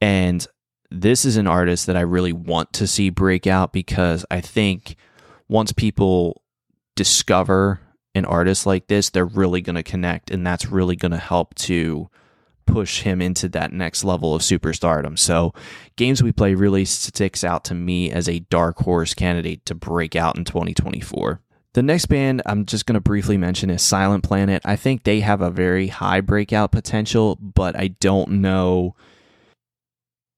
And 0.00 0.46
this 0.90 1.24
is 1.24 1.36
an 1.36 1.46
artist 1.46 1.86
that 1.86 1.96
I 1.96 2.00
really 2.00 2.32
want 2.32 2.72
to 2.74 2.86
see 2.86 3.10
break 3.10 3.46
out 3.46 3.72
because 3.72 4.24
I 4.30 4.40
think 4.40 4.96
once 5.48 5.72
people 5.72 6.42
discover 6.96 7.80
an 8.14 8.24
artist 8.24 8.66
like 8.66 8.88
this, 8.88 9.10
they're 9.10 9.24
really 9.24 9.60
going 9.60 9.76
to 9.76 9.82
connect, 9.82 10.30
and 10.30 10.46
that's 10.46 10.66
really 10.66 10.96
going 10.96 11.12
to 11.12 11.18
help 11.18 11.54
to 11.54 12.08
push 12.66 13.02
him 13.02 13.20
into 13.20 13.48
that 13.48 13.72
next 13.72 14.04
level 14.04 14.34
of 14.34 14.42
superstardom. 14.42 15.18
So, 15.18 15.52
Games 15.96 16.22
We 16.22 16.32
Play 16.32 16.54
really 16.54 16.84
sticks 16.84 17.44
out 17.44 17.64
to 17.64 17.74
me 17.74 18.10
as 18.10 18.28
a 18.28 18.40
dark 18.40 18.78
horse 18.78 19.14
candidate 19.14 19.64
to 19.66 19.74
break 19.74 20.16
out 20.16 20.36
in 20.36 20.44
2024. 20.44 21.40
The 21.72 21.82
next 21.82 22.06
band 22.06 22.42
I'm 22.46 22.66
just 22.66 22.84
going 22.86 22.94
to 22.94 23.00
briefly 23.00 23.36
mention 23.36 23.70
is 23.70 23.82
Silent 23.82 24.24
Planet. 24.24 24.60
I 24.64 24.74
think 24.74 25.04
they 25.04 25.20
have 25.20 25.40
a 25.40 25.50
very 25.50 25.86
high 25.88 26.20
breakout 26.20 26.72
potential, 26.72 27.36
but 27.36 27.76
I 27.76 27.88
don't 27.88 28.40
know 28.40 28.96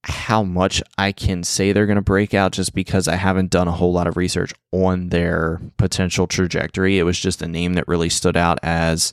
how 0.05 0.43
much 0.43 0.83
I 0.99 1.13
can 1.13 1.45
say 1.45 1.73
they're 1.73 1.87
going 1.87 1.97
to 1.97 2.03
break 2.03 2.35
out 2.35 2.53
just 2.53 2.75
because 2.75 3.09
I 3.09 3.15
haven't 3.15 3.51
done 3.51 3.69
a 3.69 3.73
whole 3.73 3.93
lot 3.93 4.09
of 4.09 4.17
research 4.17 4.53
on 4.73 5.09
their 5.09 5.61
potential 5.77 6.27
trajectory. 6.27 6.99
It 6.99 7.05
was 7.05 7.19
just 7.19 7.41
a 7.41 7.49
name 7.49 7.75
that 7.75 7.89
really 7.89 8.11
stood 8.11 8.37
out 8.37 8.59
as 8.63 9.13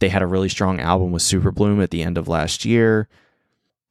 they 0.00 0.08
had 0.08 0.22
a 0.22 0.26
really 0.26 0.48
strong 0.48 0.80
album 0.80 1.12
with 1.12 1.22
Super 1.22 1.52
Bloom 1.52 1.80
at 1.80 1.90
the 1.90 2.02
end 2.02 2.18
of 2.18 2.26
last 2.26 2.64
year. 2.64 3.06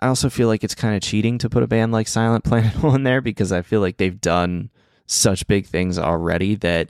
I 0.01 0.07
also 0.07 0.29
feel 0.29 0.47
like 0.47 0.63
it's 0.63 0.75
kind 0.75 0.95
of 0.95 1.03
cheating 1.03 1.38
to 1.38 1.50
put 1.50 1.63
a 1.63 1.67
band 1.67 1.91
like 1.91 2.07
Silent 2.07 2.43
Planet 2.43 2.83
on 2.83 3.03
there 3.03 3.21
because 3.21 3.51
I 3.51 3.61
feel 3.61 3.79
like 3.79 3.97
they've 3.97 4.19
done 4.19 4.69
such 5.05 5.47
big 5.47 5.67
things 5.67 6.00
already 6.00 6.55
that 6.55 6.89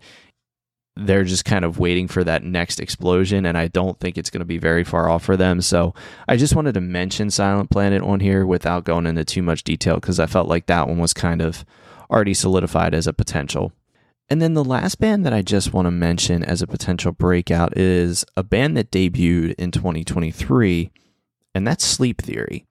they're 0.98 1.24
just 1.24 1.46
kind 1.46 1.64
of 1.64 1.80
waiting 1.80 2.08
for 2.08 2.24
that 2.24 2.44
next 2.44 2.80
explosion 2.80 3.46
and 3.46 3.58
I 3.58 3.68
don't 3.68 4.00
think 4.00 4.18
it's 4.18 4.30
going 4.30 4.40
to 4.40 4.46
be 4.46 4.58
very 4.58 4.84
far 4.84 5.10
off 5.10 5.24
for 5.24 5.38
them. 5.38 5.62
So 5.62 5.94
I 6.28 6.36
just 6.36 6.56
wanted 6.56 6.74
to 6.74 6.82
mention 6.82 7.32
Silent 7.32 7.70
Planet 7.70 8.02
on 8.02 8.20
here 8.20 8.46
without 8.46 8.84
going 8.84 9.08
into 9.08 9.24
too 9.24 9.42
much 9.42 9.64
detail 9.64 9.96
because 9.96 10.20
I 10.20 10.26
felt 10.26 10.48
like 10.48 10.66
that 10.66 10.88
one 10.88 10.98
was 10.98 11.14
kind 11.14 11.42
of 11.42 11.66
already 12.10 12.34
solidified 12.34 12.94
as 12.94 13.08
a 13.08 13.14
potential. 13.14 13.72
And 14.30 14.42
then 14.42 14.54
the 14.54 14.64
last 14.64 15.00
band 15.00 15.26
that 15.26 15.34
I 15.34 15.42
just 15.42 15.74
want 15.74 15.88
to 15.88 15.92
mention 15.92 16.44
as 16.44 16.62
a 16.62 16.68
potential 16.68 17.12
breakout 17.12 17.78
is 17.78 18.24
a 18.38 18.44
band 18.44 18.78
that 18.78 18.92
debuted 18.92 19.56
in 19.56 19.72
2023, 19.72 20.90
and 21.54 21.68
that's 21.68 21.84
Sleep 21.84 22.22
Theory. 22.22 22.66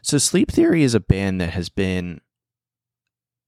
So, 0.00 0.16
Sleep 0.16 0.50
Theory 0.50 0.82
is 0.82 0.94
a 0.94 1.00
band 1.00 1.42
that 1.42 1.50
has 1.50 1.68
been 1.68 2.22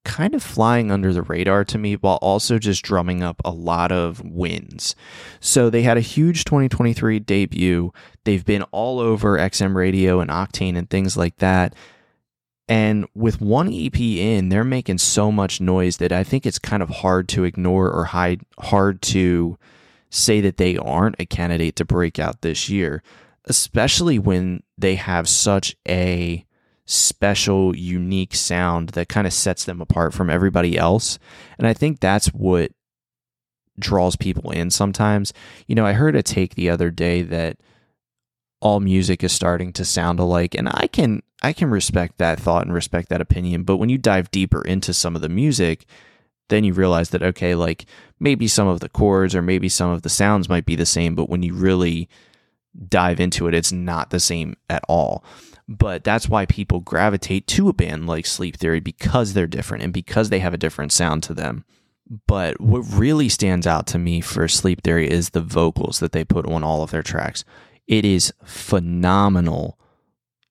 kind 0.07 0.35
of 0.35 0.43
flying 0.43 0.91
under 0.91 1.13
the 1.13 1.23
radar 1.23 1.65
to 1.65 1.77
me 1.77 1.95
while 1.97 2.19
also 2.23 2.59
just 2.59 2.83
drumming 2.83 3.23
up 3.23 3.43
a 3.45 3.51
lot 3.51 3.93
of 3.93 4.25
wins. 4.25 4.95
So, 5.41 5.69
they 5.69 5.83
had 5.83 5.99
a 5.99 6.01
huge 6.01 6.45
2023 6.45 7.19
debut. 7.19 7.93
They've 8.25 8.45
been 8.45 8.63
all 8.71 9.01
over 9.01 9.37
XM 9.37 9.75
Radio 9.75 10.21
and 10.21 10.31
Octane 10.31 10.79
and 10.79 10.89
things 10.89 11.17
like 11.17 11.37
that. 11.39 11.75
And 12.69 13.07
with 13.15 13.41
one 13.41 13.73
EP 13.73 13.99
in, 14.01 14.49
they're 14.49 14.65
making 14.65 14.99
so 14.99 15.31
much 15.31 15.61
noise 15.61 15.99
that 15.99 16.13
I 16.13 16.25
think 16.25 16.47
it's 16.47 16.59
kind 16.59 16.83
of 16.83 16.89
hard 16.89 17.29
to 17.31 17.45
ignore 17.45 17.91
or 17.91 18.05
hide, 18.05 18.43
hard 18.59 19.03
to 19.03 19.59
say 20.11 20.41
that 20.41 20.57
they 20.57 20.77
aren't 20.77 21.21
a 21.21 21.27
candidate 21.27 21.77
to 21.77 21.85
break 21.85 22.19
out 22.19 22.43
this 22.43 22.69
year, 22.69 23.03
especially 23.45 24.19
when 24.19 24.63
they 24.79 24.95
have 24.95 25.29
such 25.29 25.77
a 25.89 26.46
special, 26.87 27.77
unique 27.77 28.35
sound 28.35 28.91
that 28.91 29.09
kind 29.09 29.27
of 29.27 29.33
sets 29.33 29.65
them 29.65 29.81
apart 29.81 30.15
from 30.15 30.31
everybody 30.31 30.79
else. 30.79 31.19
And 31.59 31.67
I 31.67 31.75
think 31.75 32.01
that's 32.01 32.29
what 32.29 32.73
draws 33.79 34.17
people 34.17 34.51
in 34.53 34.71
sometimes. 34.71 35.33
You 35.67 35.75
know, 35.75 35.85
I 35.85 35.93
heard 35.93 36.17
a 36.17 36.23
take 36.23 36.55
the 36.55 36.71
other 36.71 36.91
day 36.91 37.23
that 37.23 37.59
all 38.61 38.81
music 38.81 39.23
is 39.23 39.33
starting 39.33 39.73
to 39.75 39.85
sound 39.85 40.19
alike 40.19 40.55
and 40.55 40.69
I 40.73 40.87
can 40.87 41.23
I 41.43 41.53
can 41.53 41.71
respect 41.71 42.17
that 42.17 42.41
thought 42.41 42.65
and 42.65 42.75
respect 42.75 43.11
that 43.11 43.21
opinion, 43.21 43.65
but 43.65 43.77
when 43.77 43.91
you 43.91 43.99
dive 43.99 44.31
deeper 44.31 44.63
into 44.63 44.95
some 44.95 45.15
of 45.15 45.23
the 45.23 45.29
music, 45.29 45.85
then 46.49 46.65
you 46.65 46.73
realize 46.73 47.11
that 47.11 47.23
okay, 47.23 47.55
like 47.55 47.85
maybe 48.19 48.49
some 48.49 48.67
of 48.67 48.81
the 48.81 48.89
chords 48.89 49.35
or 49.35 49.43
maybe 49.43 49.69
some 49.69 49.91
of 49.91 50.03
the 50.03 50.09
sounds 50.09 50.49
might 50.49 50.65
be 50.65 50.77
the 50.77 50.87
same, 50.87 51.15
but 51.15 51.29
when 51.29 51.43
you 51.43 51.53
really 51.53 52.09
dive 52.89 53.21
into 53.21 53.47
it, 53.49 53.55
it's 53.55 53.73
not 53.73 54.11
the 54.11 54.21
same 54.21 54.57
at 54.71 54.83
all. 54.89 55.25
But 55.69 56.05
that's 56.05 56.29
why 56.29 56.47
people 56.47 56.81
gravitate 56.81 57.47
to 57.49 57.69
a 57.69 57.73
band 57.73 58.07
like 58.07 58.27
Sleep 58.27 58.57
Theory 58.57 58.81
because 58.81 59.33
they're 59.33 59.47
different 59.47 59.83
and 59.83 59.93
because 59.93 60.31
they 60.31 60.39
have 60.39 60.55
a 60.55 60.59
different 60.59 60.93
sound 60.93 61.23
to 61.25 61.35
them. 61.35 61.65
But 62.29 62.61
what 62.61 62.83
really 62.93 63.29
stands 63.29 63.67
out 63.67 63.87
to 63.89 63.99
me 63.99 64.21
for 64.21 64.47
Sleep 64.47 64.83
Theory 64.83 65.11
is 65.11 65.31
the 65.31 65.41
vocals 65.41 65.99
that 65.99 66.13
they 66.13 66.25
put 66.25 66.47
on 66.47 66.63
all 66.63 66.83
of 66.83 66.93
their 66.93 67.03
tracks. 67.03 67.45
It 67.89 68.05
is 68.05 68.33
phenomenal 68.45 69.79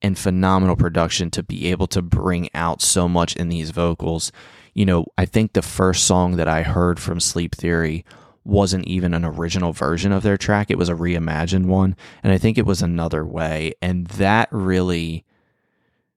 and 0.02 0.18
phenomenal 0.18 0.76
production 0.76 1.30
to 1.30 1.42
be 1.42 1.70
able 1.70 1.86
to 1.88 2.02
bring 2.02 2.50
out 2.54 2.82
so 2.82 3.08
much 3.08 3.34
in 3.36 3.48
these 3.48 3.70
vocals. 3.70 4.30
You 4.74 4.84
know, 4.84 5.06
I 5.16 5.24
think 5.24 5.52
the 5.52 5.62
first 5.62 6.04
song 6.04 6.36
that 6.36 6.48
I 6.48 6.62
heard 6.62 7.00
from 7.00 7.20
Sleep 7.20 7.54
Theory 7.54 8.04
wasn't 8.46 8.86
even 8.86 9.12
an 9.12 9.24
original 9.24 9.72
version 9.72 10.12
of 10.12 10.22
their 10.22 10.36
track, 10.36 10.70
it 10.70 10.78
was 10.78 10.88
a 10.88 10.94
reimagined 10.94 11.66
one. 11.66 11.96
And 12.22 12.32
I 12.32 12.38
think 12.38 12.56
it 12.56 12.66
was 12.66 12.82
another 12.82 13.24
way. 13.24 13.74
And 13.82 14.06
that 14.08 14.48
really 14.50 15.24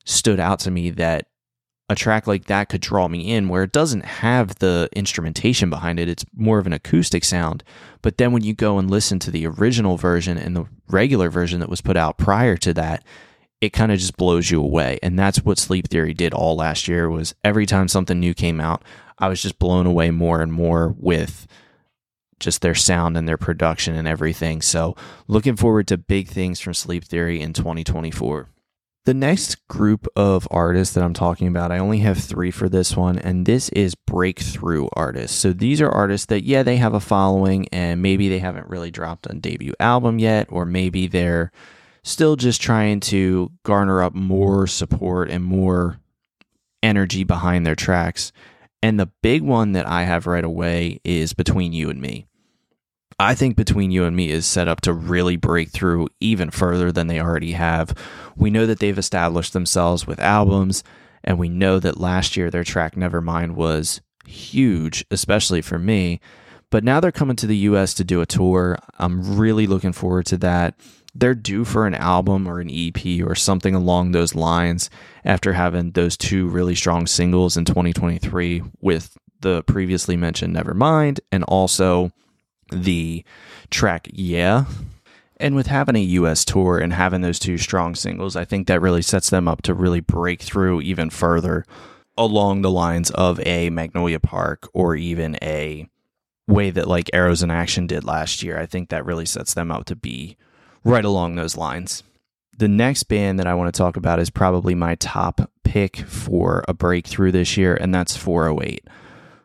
stood 0.05 0.39
out 0.39 0.59
to 0.59 0.71
me 0.71 0.89
that 0.91 1.27
a 1.89 1.95
track 1.95 2.27
like 2.27 2.45
that 2.45 2.69
could 2.69 2.81
draw 2.81 3.07
me 3.07 3.31
in 3.33 3.49
where 3.49 3.63
it 3.63 3.71
doesn't 3.71 4.05
have 4.05 4.59
the 4.59 4.87
instrumentation 4.93 5.71
behind 5.71 5.99
it. 5.99 6.07
It's 6.07 6.25
more 6.35 6.59
of 6.59 6.67
an 6.67 6.73
acoustic 6.73 7.23
sound. 7.23 7.63
But 8.03 8.17
then 8.17 8.31
when 8.31 8.43
you 8.43 8.53
go 8.53 8.77
and 8.77 8.91
listen 8.91 9.17
to 9.19 9.31
the 9.31 9.47
original 9.47 9.97
version 9.97 10.37
and 10.37 10.55
the 10.55 10.65
regular 10.87 11.29
version 11.31 11.59
that 11.61 11.69
was 11.69 11.81
put 11.81 11.97
out 11.97 12.19
prior 12.19 12.57
to 12.57 12.73
that, 12.75 13.03
it 13.59 13.73
kind 13.73 13.91
of 13.91 13.97
just 13.97 14.17
blows 14.17 14.51
you 14.51 14.61
away. 14.61 14.99
And 15.01 15.17
that's 15.17 15.43
what 15.43 15.57
Sleep 15.57 15.89
Theory 15.89 16.13
did 16.13 16.33
all 16.33 16.55
last 16.55 16.87
year 16.87 17.09
was 17.09 17.33
every 17.43 17.65
time 17.65 17.87
something 17.87 18.19
new 18.19 18.35
came 18.35 18.61
out, 18.61 18.83
I 19.17 19.27
was 19.27 19.41
just 19.41 19.59
blown 19.59 19.85
away 19.85 20.11
more 20.11 20.41
and 20.41 20.53
more 20.53 20.95
with 20.97 21.47
just 22.39 22.61
their 22.61 22.75
sound 22.75 23.17
and 23.17 23.27
their 23.27 23.37
production 23.37 23.95
and 23.95 24.07
everything. 24.07 24.61
So, 24.61 24.95
looking 25.27 25.55
forward 25.55 25.87
to 25.87 25.97
big 25.97 26.27
things 26.27 26.59
from 26.59 26.73
Sleep 26.73 27.03
Theory 27.03 27.41
in 27.41 27.53
2024. 27.53 28.49
The 29.05 29.13
next 29.13 29.67
group 29.67 30.07
of 30.15 30.47
artists 30.51 30.93
that 30.93 31.03
I'm 31.03 31.13
talking 31.13 31.47
about, 31.47 31.71
I 31.71 31.79
only 31.79 31.99
have 31.99 32.19
three 32.19 32.51
for 32.51 32.69
this 32.69 32.95
one, 32.95 33.17
and 33.17 33.45
this 33.45 33.69
is 33.69 33.95
breakthrough 33.95 34.87
artists. 34.93 35.37
So 35.37 35.51
these 35.51 35.81
are 35.81 35.89
artists 35.89 36.27
that, 36.27 36.43
yeah, 36.43 36.63
they 36.63 36.77
have 36.77 36.93
a 36.93 36.99
following, 36.99 37.67
and 37.69 38.01
maybe 38.01 38.29
they 38.29 38.39
haven't 38.39 38.69
really 38.69 38.91
dropped 38.91 39.25
a 39.27 39.33
debut 39.33 39.73
album 39.79 40.19
yet, 40.19 40.47
or 40.51 40.65
maybe 40.65 41.07
they're 41.07 41.51
still 42.03 42.35
just 42.35 42.61
trying 42.61 42.99
to 42.99 43.51
garner 43.63 44.03
up 44.03 44.13
more 44.13 44.67
support 44.67 45.31
and 45.31 45.43
more 45.43 45.99
energy 46.83 47.23
behind 47.23 47.65
their 47.65 47.75
tracks. 47.75 48.31
And 48.83 48.99
the 48.99 49.11
big 49.21 49.41
one 49.41 49.73
that 49.73 49.87
I 49.87 50.03
have 50.03 50.27
right 50.27 50.43
away 50.43 50.99
is 51.03 51.33
Between 51.33 51.73
You 51.73 51.89
and 51.89 52.01
Me. 52.01 52.27
I 53.19 53.35
think 53.35 53.57
Between 53.57 53.91
You 53.91 54.05
and 54.05 54.15
Me 54.15 54.29
is 54.29 54.45
set 54.45 54.69
up 54.69 54.81
to 54.81 54.93
really 54.93 55.35
break 55.35 55.71
through 55.71 56.07
even 56.21 56.51
further 56.51 56.91
than 56.91 57.07
they 57.07 57.19
already 57.19 57.51
have. 57.51 57.93
We 58.37 58.49
know 58.49 58.65
that 58.65 58.79
they've 58.79 58.97
established 58.97 59.51
themselves 59.51 60.07
with 60.07 60.19
albums, 60.19 60.83
and 61.23 61.37
we 61.37 61.49
know 61.49 61.79
that 61.79 61.99
last 61.99 62.37
year 62.37 62.49
their 62.49 62.63
track 62.63 62.95
Nevermind 62.95 63.51
was 63.51 63.99
huge, 64.25 65.05
especially 65.11 65.61
for 65.61 65.77
me. 65.77 66.21
But 66.69 66.83
now 66.83 66.99
they're 66.99 67.11
coming 67.11 67.35
to 67.37 67.47
the 67.47 67.57
US 67.57 67.93
to 67.95 68.03
do 68.03 68.21
a 68.21 68.25
tour. 68.25 68.77
I'm 68.97 69.37
really 69.37 69.67
looking 69.67 69.93
forward 69.93 70.25
to 70.27 70.37
that 70.37 70.75
they're 71.15 71.35
due 71.35 71.65
for 71.65 71.85
an 71.85 71.95
album 71.95 72.47
or 72.47 72.59
an 72.59 72.69
EP 72.71 73.25
or 73.25 73.35
something 73.35 73.75
along 73.75 74.11
those 74.11 74.35
lines 74.35 74.89
after 75.25 75.53
having 75.53 75.91
those 75.91 76.15
two 76.15 76.47
really 76.47 76.75
strong 76.75 77.07
singles 77.07 77.57
in 77.57 77.65
2023 77.65 78.63
with 78.81 79.17
the 79.41 79.63
previously 79.63 80.15
mentioned 80.15 80.55
Nevermind 80.55 81.19
and 81.31 81.43
also 81.45 82.11
the 82.71 83.23
track 83.69 84.07
Yeah. 84.11 84.65
And 85.41 85.55
with 85.55 85.67
having 85.67 85.95
a 85.95 85.99
US 85.99 86.43
tour 86.43 86.79
and 86.79 86.91
having 86.91 87.21
those 87.21 87.39
two 87.39 87.57
strong 87.57 87.95
singles, 87.95 88.35
I 88.35 88.43
think 88.43 88.67
that 88.67 88.81
really 88.81 89.01
sets 89.01 89.29
them 89.29 89.47
up 89.47 89.61
to 89.63 89.73
really 89.73 90.01
break 90.01 90.41
through 90.41 90.81
even 90.81 91.09
further 91.09 91.65
along 92.17 92.61
the 92.61 92.71
lines 92.71 93.09
of 93.11 93.39
a 93.47 93.69
Magnolia 93.69 94.19
Park 94.19 94.69
or 94.73 94.95
even 94.97 95.37
a 95.41 95.87
way 96.49 96.69
that 96.71 96.87
like 96.87 97.09
Arrows 97.13 97.41
in 97.41 97.51
Action 97.51 97.87
did 97.87 98.03
last 98.03 98.43
year. 98.43 98.59
I 98.59 98.65
think 98.65 98.89
that 98.89 99.05
really 99.05 99.25
sets 99.25 99.53
them 99.53 99.71
up 99.71 99.85
to 99.85 99.95
be 99.95 100.35
right 100.83 101.05
along 101.05 101.35
those 101.35 101.55
lines. 101.55 102.03
The 102.57 102.67
next 102.67 103.03
band 103.03 103.39
that 103.39 103.47
I 103.47 103.53
want 103.53 103.73
to 103.73 103.77
talk 103.77 103.95
about 103.95 104.19
is 104.19 104.29
probably 104.29 104.75
my 104.75 104.95
top 104.95 105.49
pick 105.63 105.97
for 105.97 106.65
a 106.67 106.73
breakthrough 106.73 107.31
this 107.31 107.55
year, 107.55 107.75
and 107.75 107.95
that's 107.95 108.17
408. 108.17 108.85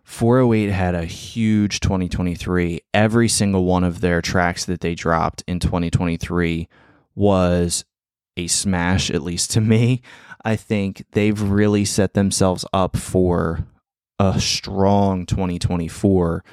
408 0.04 0.70
had 0.70 0.94
a 0.94 1.06
huge 1.06 1.80
2023. 1.80 2.82
Every 2.92 3.28
single 3.28 3.64
one 3.64 3.84
of 3.84 4.00
their 4.00 4.20
tracks 4.20 4.64
that 4.66 4.80
they 4.80 4.94
dropped 4.94 5.42
in 5.46 5.58
2023 5.58 6.68
was 7.14 7.84
a 8.36 8.46
smash, 8.46 9.10
at 9.10 9.22
least 9.22 9.50
to 9.52 9.60
me. 9.60 10.02
I 10.44 10.56
think 10.56 11.06
they've 11.12 11.40
really 11.40 11.86
set 11.86 12.12
themselves 12.12 12.66
up 12.72 12.96
for 12.96 13.66
a 14.18 14.38
strong 14.38 15.24
2024 15.24 16.44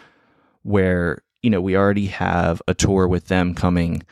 where, 0.64 1.22
you 1.42 1.50
know, 1.50 1.62
we 1.62 1.76
already 1.76 2.08
have 2.08 2.62
a 2.68 2.74
tour 2.74 3.08
with 3.08 3.28
them 3.28 3.54
coming 3.54 4.04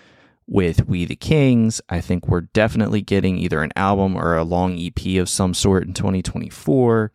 with 0.48 0.88
We 0.88 1.05
the 1.05 1.15
Kings. 1.15 1.79
I 1.88 2.01
think 2.01 2.27
we're 2.27 2.41
definitely 2.41 3.01
getting 3.01 3.38
either 3.38 3.62
an 3.62 3.72
album 3.75 4.17
or 4.17 4.36
a 4.36 4.43
long 4.43 4.77
EP 4.77 5.17
of 5.19 5.29
some 5.29 5.53
sort 5.53 5.84
in 5.84 5.93
2024 5.93 7.12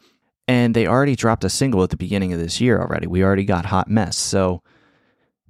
and 0.46 0.74
they 0.74 0.86
already 0.86 1.16
dropped 1.16 1.44
a 1.44 1.50
single 1.50 1.82
at 1.82 1.90
the 1.90 1.96
beginning 1.96 2.32
of 2.32 2.38
this 2.38 2.60
year 2.60 2.80
already. 2.80 3.06
We 3.06 3.24
already 3.24 3.44
got 3.44 3.66
Hot 3.66 3.88
Mess. 3.88 4.16
So 4.16 4.62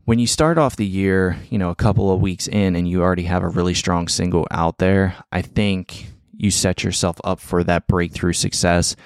when 0.04 0.18
you 0.18 0.26
start 0.26 0.58
off 0.58 0.76
the 0.76 0.86
year, 0.86 1.38
you 1.50 1.58
know, 1.58 1.70
a 1.70 1.74
couple 1.74 2.12
of 2.12 2.20
weeks 2.20 2.46
in 2.46 2.76
and 2.76 2.88
you 2.88 3.02
already 3.02 3.24
have 3.24 3.42
a 3.42 3.48
really 3.48 3.74
strong 3.74 4.06
single 4.06 4.46
out 4.50 4.78
there, 4.78 5.16
I 5.32 5.42
think 5.42 6.08
you 6.36 6.50
set 6.50 6.84
yourself 6.84 7.20
up 7.24 7.40
for 7.40 7.64
that 7.64 7.86
breakthrough 7.86 8.34
success. 8.34 8.96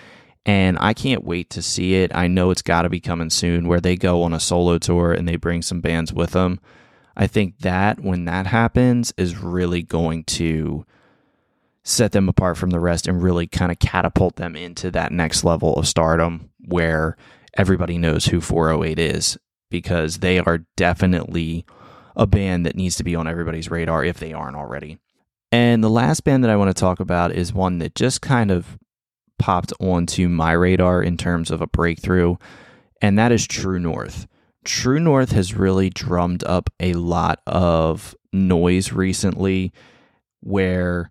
And 0.45 0.78
I 0.80 0.95
can't 0.95 1.25
wait 1.25 1.50
to 1.50 1.62
see 1.62 1.97
it. 1.97 2.11
I 2.14 2.26
know 2.26 2.50
it's 2.50 2.62
got 2.62 2.83
to 2.83 2.88
be 2.88 3.00
coming 3.00 3.30
soon 3.30 3.68
where 3.68 3.80
they 3.80 3.97
go 3.97 4.23
on 4.23 4.33
a 4.33 4.40
solo 4.40 4.78
tour 4.78 5.12
and 5.12 5.28
they 5.28 5.37
bring 5.37 5.62
some 5.62 5.80
bands 5.80 6.12
with 6.12 6.30
them. 6.30 6.59
I 7.16 7.26
think 7.26 7.59
that 7.59 8.00
when 8.00 8.25
that 8.26 8.47
happens 8.47 9.12
is 9.16 9.37
really 9.37 9.83
going 9.83 10.25
to 10.25 10.87
set 11.88 12.12
them 12.12 12.28
apart 12.28 12.59
from 12.59 12.71
the 12.71 12.80
rest 12.80 13.07
and 13.07 13.23
really 13.23 13.47
kind 13.47 13.73
of 13.73 13.78
catapult 13.78 14.37
them 14.37 14.54
into 14.54 14.90
that 14.90 15.11
next 15.11 15.42
level 15.42 15.75
of 15.75 15.88
stardom 15.88 16.50
where 16.66 17.16
everybody 17.57 17.97
knows 17.97 18.26
who 18.26 18.40
408 18.42 18.99
is 18.99 19.38
because 19.71 20.18
they 20.18 20.38
are 20.38 20.66
definitely 20.76 21.64
a 22.14 22.26
band 22.26 22.66
that 22.66 22.76
needs 22.76 22.97
to 22.97 23.04
be 23.04 23.14
on 23.14 23.26
everybody's 23.26 23.71
radar 23.71 24.04
if 24.04 24.18
they 24.18 24.35
aren't 24.35 24.57
already. 24.57 24.99
And 25.50 25.83
the 25.83 25.88
last 25.88 26.25
band 26.25 26.45
that 26.45 26.50
I 26.50 26.57
want 26.57 26.68
to 26.68 26.78
talk 26.78 27.00
about 27.00 27.33
is 27.33 27.54
one 27.54 27.78
that 27.78 27.95
just 27.95 28.21
kind 28.21 28.50
of 28.50 28.78
popped 29.38 29.73
onto 29.80 30.28
my 30.28 30.52
radar 30.52 31.02
in 31.02 31.16
terms 31.16 31.50
of 31.50 31.62
a 31.62 31.66
breakthrough, 31.66 32.37
and 33.00 33.18
that 33.18 33.33
is 33.33 33.47
True 33.47 33.78
North. 33.78 34.26
True 34.64 35.00
North 35.00 35.33
has 35.33 35.54
really 35.54 35.88
drummed 35.88 36.45
up 36.45 36.68
a 36.80 36.92
lot 36.95 37.40
of 37.47 38.14
noise 38.30 38.92
recently 38.92 39.73
where 40.40 41.11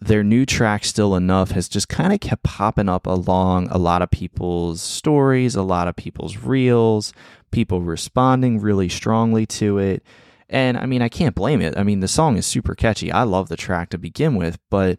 their 0.00 0.22
new 0.22 0.46
track 0.46 0.84
still 0.84 1.16
enough 1.16 1.50
has 1.52 1.68
just 1.68 1.88
kind 1.88 2.12
of 2.12 2.20
kept 2.20 2.42
popping 2.42 2.88
up 2.88 3.06
along 3.06 3.68
a 3.70 3.78
lot 3.78 4.02
of 4.02 4.10
people's 4.10 4.80
stories 4.80 5.54
a 5.54 5.62
lot 5.62 5.88
of 5.88 5.96
people's 5.96 6.36
reels 6.38 7.12
people 7.50 7.80
responding 7.80 8.60
really 8.60 8.88
strongly 8.88 9.46
to 9.46 9.78
it. 9.78 10.02
And 10.50 10.78
i 10.78 10.86
mean 10.86 11.02
i 11.02 11.08
can't 11.08 11.34
blame 11.34 11.60
it. 11.60 11.76
I 11.76 11.82
mean 11.82 12.00
the 12.00 12.08
song 12.08 12.36
is 12.36 12.46
super 12.46 12.74
catchy. 12.74 13.10
I 13.12 13.24
love 13.24 13.48
the 13.48 13.56
track 13.56 13.90
to 13.90 13.98
begin 13.98 14.36
with 14.36 14.58
but 14.70 14.98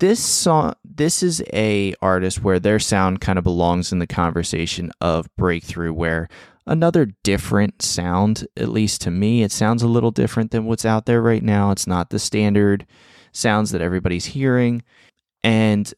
this 0.00 0.20
song 0.20 0.74
this 0.84 1.22
is 1.22 1.42
a 1.52 1.94
artist 2.02 2.42
where 2.42 2.58
their 2.58 2.78
sound 2.78 3.20
kind 3.20 3.38
of 3.38 3.44
belongs 3.44 3.92
in 3.92 3.98
the 3.98 4.06
conversation 4.06 4.90
of 5.00 5.28
breakthrough 5.36 5.92
where 5.92 6.28
another 6.66 7.06
different 7.22 7.82
sound 7.82 8.46
at 8.56 8.68
least 8.68 9.00
to 9.02 9.10
me 9.10 9.42
it 9.42 9.52
sounds 9.52 9.82
a 9.82 9.88
little 9.88 10.10
different 10.10 10.50
than 10.50 10.64
what's 10.64 10.84
out 10.84 11.06
there 11.06 11.22
right 11.22 11.42
now. 11.42 11.70
It's 11.70 11.86
not 11.86 12.10
the 12.10 12.18
standard 12.18 12.86
sounds 13.34 13.72
that 13.72 13.82
everybody's 13.82 14.24
hearing. 14.24 14.82
And 15.42 15.92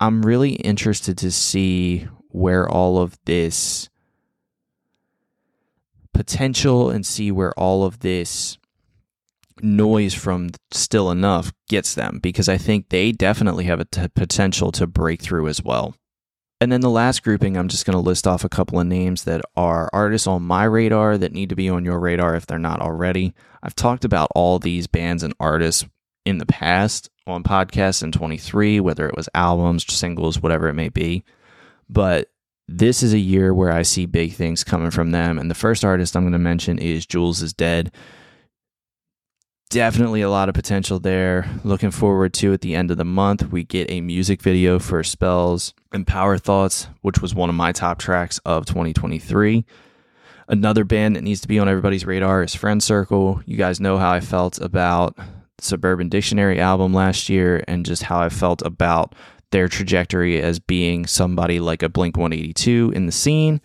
I'm 0.00 0.22
really 0.22 0.52
interested 0.52 1.18
to 1.18 1.30
see 1.30 2.08
where 2.30 2.68
all 2.68 2.98
of 2.98 3.18
this 3.24 3.88
potential 6.14 6.90
and 6.90 7.04
see 7.04 7.30
where 7.30 7.52
all 7.58 7.84
of 7.84 8.00
this 8.00 8.58
noise 9.62 10.14
from 10.14 10.50
still 10.70 11.10
enough 11.10 11.52
gets 11.68 11.94
them 11.94 12.20
because 12.22 12.48
I 12.48 12.58
think 12.58 12.88
they 12.88 13.12
definitely 13.12 13.64
have 13.64 13.80
a 13.80 13.84
t- 13.84 14.08
potential 14.08 14.72
to 14.72 14.86
break 14.86 15.20
through 15.20 15.48
as 15.48 15.62
well. 15.62 15.94
And 16.60 16.72
then 16.72 16.80
the 16.80 16.90
last 16.90 17.22
grouping, 17.22 17.56
I'm 17.56 17.68
just 17.68 17.86
going 17.86 17.94
to 17.94 18.00
list 18.00 18.26
off 18.26 18.42
a 18.42 18.48
couple 18.48 18.80
of 18.80 18.86
names 18.86 19.24
that 19.24 19.42
are 19.56 19.88
artists 19.92 20.26
on 20.26 20.42
my 20.42 20.64
radar 20.64 21.16
that 21.16 21.32
need 21.32 21.50
to 21.50 21.56
be 21.56 21.68
on 21.68 21.84
your 21.84 22.00
radar 22.00 22.34
if 22.34 22.46
they're 22.46 22.58
not 22.58 22.80
already. 22.80 23.32
I've 23.62 23.76
talked 23.76 24.04
about 24.04 24.30
all 24.34 24.58
these 24.58 24.88
bands 24.88 25.22
and 25.22 25.34
artists 25.38 25.86
in 26.28 26.38
the 26.38 26.46
past 26.46 27.08
on 27.26 27.42
podcasts 27.42 28.02
in 28.02 28.12
23, 28.12 28.80
whether 28.80 29.08
it 29.08 29.16
was 29.16 29.28
albums, 29.34 29.90
singles, 29.92 30.40
whatever 30.40 30.68
it 30.68 30.74
may 30.74 30.90
be. 30.90 31.24
But 31.88 32.30
this 32.68 33.02
is 33.02 33.14
a 33.14 33.18
year 33.18 33.54
where 33.54 33.72
I 33.72 33.82
see 33.82 34.04
big 34.04 34.34
things 34.34 34.62
coming 34.62 34.90
from 34.90 35.10
them. 35.10 35.38
And 35.38 35.50
the 35.50 35.54
first 35.54 35.84
artist 35.84 36.14
I'm 36.14 36.22
going 36.22 36.32
to 36.32 36.38
mention 36.38 36.78
is 36.78 37.06
Jules 37.06 37.40
is 37.40 37.54
Dead. 37.54 37.92
Definitely 39.70 40.20
a 40.20 40.30
lot 40.30 40.48
of 40.48 40.54
potential 40.54 40.98
there. 40.98 41.48
Looking 41.64 41.90
forward 41.90 42.34
to 42.34 42.52
at 42.52 42.60
the 42.60 42.74
end 42.74 42.90
of 42.90 42.98
the 42.98 43.04
month, 43.04 43.50
we 43.50 43.64
get 43.64 43.90
a 43.90 44.00
music 44.02 44.42
video 44.42 44.78
for 44.78 45.02
Spells 45.02 45.74
and 45.92 46.06
Power 46.06 46.36
Thoughts, 46.36 46.88
which 47.00 47.20
was 47.20 47.34
one 47.34 47.48
of 47.48 47.54
my 47.54 47.72
top 47.72 47.98
tracks 47.98 48.38
of 48.44 48.66
2023. 48.66 49.64
Another 50.46 50.84
band 50.84 51.16
that 51.16 51.24
needs 51.24 51.42
to 51.42 51.48
be 51.48 51.58
on 51.58 51.68
everybody's 51.68 52.06
radar 52.06 52.42
is 52.42 52.54
FRND 52.54 52.80
CRCL. 52.80 53.42
You 53.46 53.56
guys 53.58 53.80
know 53.80 53.98
how 53.98 54.10
I 54.10 54.20
felt 54.20 54.58
about 54.58 55.18
Suburban 55.60 56.08
Dictionary 56.08 56.60
album 56.60 56.92
last 56.92 57.28
year 57.28 57.64
and 57.66 57.84
just 57.84 58.04
how 58.04 58.20
I 58.20 58.28
felt 58.28 58.62
about 58.62 59.14
their 59.50 59.68
trajectory 59.68 60.40
as 60.40 60.58
being 60.58 61.06
somebody 61.06 61.60
like 61.60 61.82
a 61.82 61.88
Blink 61.88 62.16
182 62.16 62.92
in 62.94 63.06
the 63.06 63.12
scene. 63.12 63.60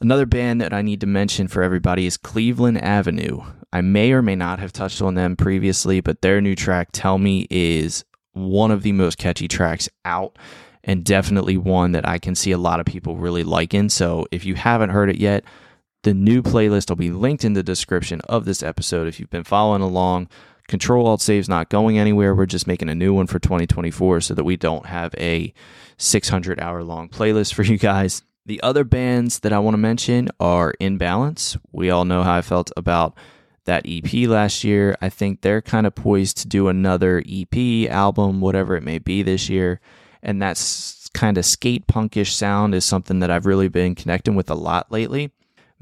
Another 0.00 0.26
band 0.26 0.60
that 0.60 0.72
I 0.72 0.82
need 0.82 1.00
to 1.00 1.06
mention 1.06 1.46
for 1.46 1.62
everybody 1.62 2.06
is 2.06 2.16
Cleveland 2.16 2.82
Avenue. 2.82 3.42
I 3.72 3.82
may 3.82 4.12
or 4.12 4.22
may 4.22 4.34
not 4.34 4.58
have 4.58 4.72
touched 4.72 5.02
on 5.02 5.14
them 5.14 5.36
previously, 5.36 6.00
but 6.00 6.22
their 6.22 6.40
new 6.40 6.56
track, 6.56 6.88
Tell 6.92 7.18
Me, 7.18 7.46
is 7.50 8.04
one 8.32 8.70
of 8.70 8.82
the 8.82 8.92
most 8.92 9.18
catchy 9.18 9.46
tracks 9.46 9.88
out 10.04 10.38
and 10.84 11.04
definitely 11.04 11.56
one 11.56 11.92
that 11.92 12.08
I 12.08 12.18
can 12.18 12.34
see 12.34 12.52
a 12.52 12.58
lot 12.58 12.80
of 12.80 12.86
people 12.86 13.16
really 13.16 13.44
liking. 13.44 13.88
So 13.88 14.26
if 14.30 14.44
you 14.44 14.54
haven't 14.54 14.90
heard 14.90 15.10
it 15.10 15.18
yet, 15.18 15.44
the 16.02 16.14
new 16.14 16.42
playlist 16.42 16.88
will 16.88 16.96
be 16.96 17.10
linked 17.10 17.44
in 17.44 17.52
the 17.52 17.62
description 17.62 18.20
of 18.22 18.44
this 18.46 18.62
episode 18.62 19.06
if 19.06 19.20
you've 19.20 19.30
been 19.30 19.44
following 19.44 19.82
along. 19.82 20.28
Control 20.70 21.08
Alt 21.08 21.20
Save's 21.20 21.48
not 21.48 21.68
going 21.68 21.98
anywhere. 21.98 22.32
We're 22.32 22.46
just 22.46 22.68
making 22.68 22.88
a 22.88 22.94
new 22.94 23.12
one 23.12 23.26
for 23.26 23.40
2024 23.40 24.20
so 24.20 24.34
that 24.34 24.44
we 24.44 24.56
don't 24.56 24.86
have 24.86 25.12
a 25.18 25.52
600 25.98 26.60
hour 26.60 26.84
long 26.84 27.08
playlist 27.08 27.54
for 27.54 27.64
you 27.64 27.76
guys. 27.76 28.22
The 28.46 28.62
other 28.62 28.84
bands 28.84 29.40
that 29.40 29.52
I 29.52 29.58
want 29.58 29.74
to 29.74 29.78
mention 29.78 30.28
are 30.38 30.72
In 30.78 30.96
Balance. 30.96 31.56
We 31.72 31.90
all 31.90 32.04
know 32.04 32.22
how 32.22 32.36
I 32.36 32.42
felt 32.42 32.70
about 32.76 33.16
that 33.64 33.84
EP 33.84 34.28
last 34.28 34.62
year. 34.62 34.96
I 35.02 35.08
think 35.08 35.40
they're 35.40 35.60
kind 35.60 35.88
of 35.88 35.96
poised 35.96 36.36
to 36.38 36.48
do 36.48 36.68
another 36.68 37.20
EP, 37.28 37.90
album, 37.90 38.40
whatever 38.40 38.76
it 38.76 38.84
may 38.84 39.00
be 39.00 39.24
this 39.24 39.48
year. 39.48 39.80
And 40.22 40.40
that's 40.40 41.08
kind 41.14 41.36
of 41.36 41.44
skate 41.44 41.88
punkish 41.88 42.30
sound 42.30 42.76
is 42.76 42.84
something 42.84 43.18
that 43.18 43.30
I've 43.30 43.44
really 43.44 43.68
been 43.68 43.96
connecting 43.96 44.36
with 44.36 44.48
a 44.48 44.54
lot 44.54 44.92
lately. 44.92 45.32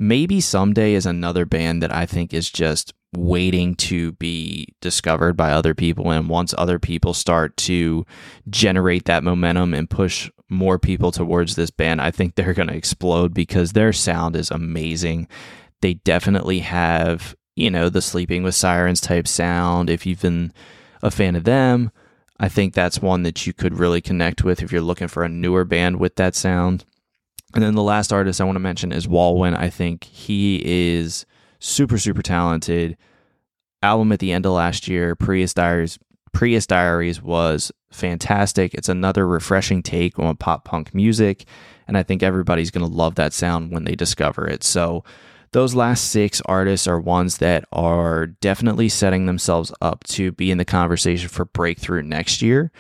Maybsomeday 0.01 0.93
is 0.93 1.05
another 1.05 1.45
band 1.45 1.83
that 1.83 1.95
I 1.95 2.07
think 2.07 2.33
is 2.33 2.51
just 2.51 2.95
waiting 3.15 3.75
to 3.75 4.13
be 4.13 4.75
discovered 4.81 5.37
by 5.37 5.53
other 5.53 5.75
people. 5.75 6.11
And 6.11 6.29
once 6.29 6.55
other 6.57 6.79
people 6.79 7.15
start 7.15 7.57
to 7.59 8.05
generate 8.51 9.07
that 9.07 9.25
momentum 9.25 9.75
and 9.75 9.89
push 9.89 10.31
more 10.49 10.79
people 10.79 11.11
towards 11.11 11.57
this 11.57 11.71
band, 11.71 12.01
I 12.01 12.11
think 12.11 12.35
they're 12.35 12.55
going 12.55 12.69
to 12.69 12.77
explode 12.77 13.35
because 13.35 13.73
their 13.73 13.93
sound 13.93 14.37
is 14.37 14.51
amazing. 14.51 15.29
They 15.81 15.95
definitely 15.95 16.61
have, 16.61 17.35
you 17.57 17.71
know, 17.71 17.89
the 17.89 18.03
Sleeping 18.03 18.43
with 18.43 18.55
Sirens 18.55 19.01
type 19.01 19.27
sound. 19.27 19.89
If 19.89 20.05
you've 20.05 20.23
been 20.23 20.53
a 21.03 21.11
fan 21.11 21.37
of 21.37 21.45
them, 21.45 21.91
I 22.41 22.49
think 22.49 22.75
that's 22.75 23.03
one 23.03 23.23
that 23.23 23.47
you 23.47 23.53
could 23.53 23.79
really 23.79 24.01
connect 24.01 24.45
with 24.45 24.63
if 24.63 24.71
you're 24.71 24.81
looking 24.81 25.09
for 25.09 25.25
a 25.25 25.29
newer 25.29 25.65
band 25.65 25.99
with 25.99 26.17
that 26.17 26.35
sound. 26.35 26.85
And 27.55 27.65
then 27.65 27.75
the 27.75 27.83
last 27.83 28.13
artist 28.13 28.41
I 28.41 28.45
want 28.45 28.57
to 28.57 28.61
mention 28.61 28.93
is 28.93 29.09
WALWIN. 29.09 29.57
I 29.57 29.71
think 29.71 30.05
he 30.05 30.63
is 30.65 31.25
super 31.59 31.99
super 31.99 32.23
talented. 32.23 32.97
Album 33.81 34.11
at 34.11 34.19
the 34.19 34.33
end 34.33 34.45
of 34.45 34.53
last 34.53 34.89
year, 34.89 35.15
Prius 35.15 35.55
Diaries 35.55 35.99
Prius 36.33 36.67
Diaries 36.67 37.23
was 37.23 37.73
fantastic. 37.91 38.75
It's 38.75 38.89
another 38.89 39.27
refreshing 39.27 39.83
take 39.83 40.19
on 40.19 40.37
pop 40.37 40.65
punk 40.65 40.95
music, 40.95 41.45
and 41.87 41.97
I 41.97 42.03
think 42.03 42.23
everybody's 42.23 42.71
going 42.71 42.89
to 42.89 42.97
love 42.97 43.15
that 43.17 43.33
sound 43.33 43.73
when 43.73 43.85
they 43.85 43.95
discover 43.95 44.47
it. 44.47 44.63
So, 44.65 45.05
those 45.53 45.75
last 45.75 46.11
six 46.11 46.43
artists 46.45 46.87
are 46.87 47.01
ones 47.01 47.39
that 47.39 47.65
are 47.73 48.27
definitely 48.27 48.91
setting 48.91 49.25
themselves 49.27 49.73
up 49.81 50.05
to 50.05 50.31
be 50.33 50.51
in 50.51 50.59
the 50.59 50.65
conversation 50.65 51.29
for 51.29 51.47
breakthrough 51.47 52.03
next 52.03 52.43
year. 52.43 52.71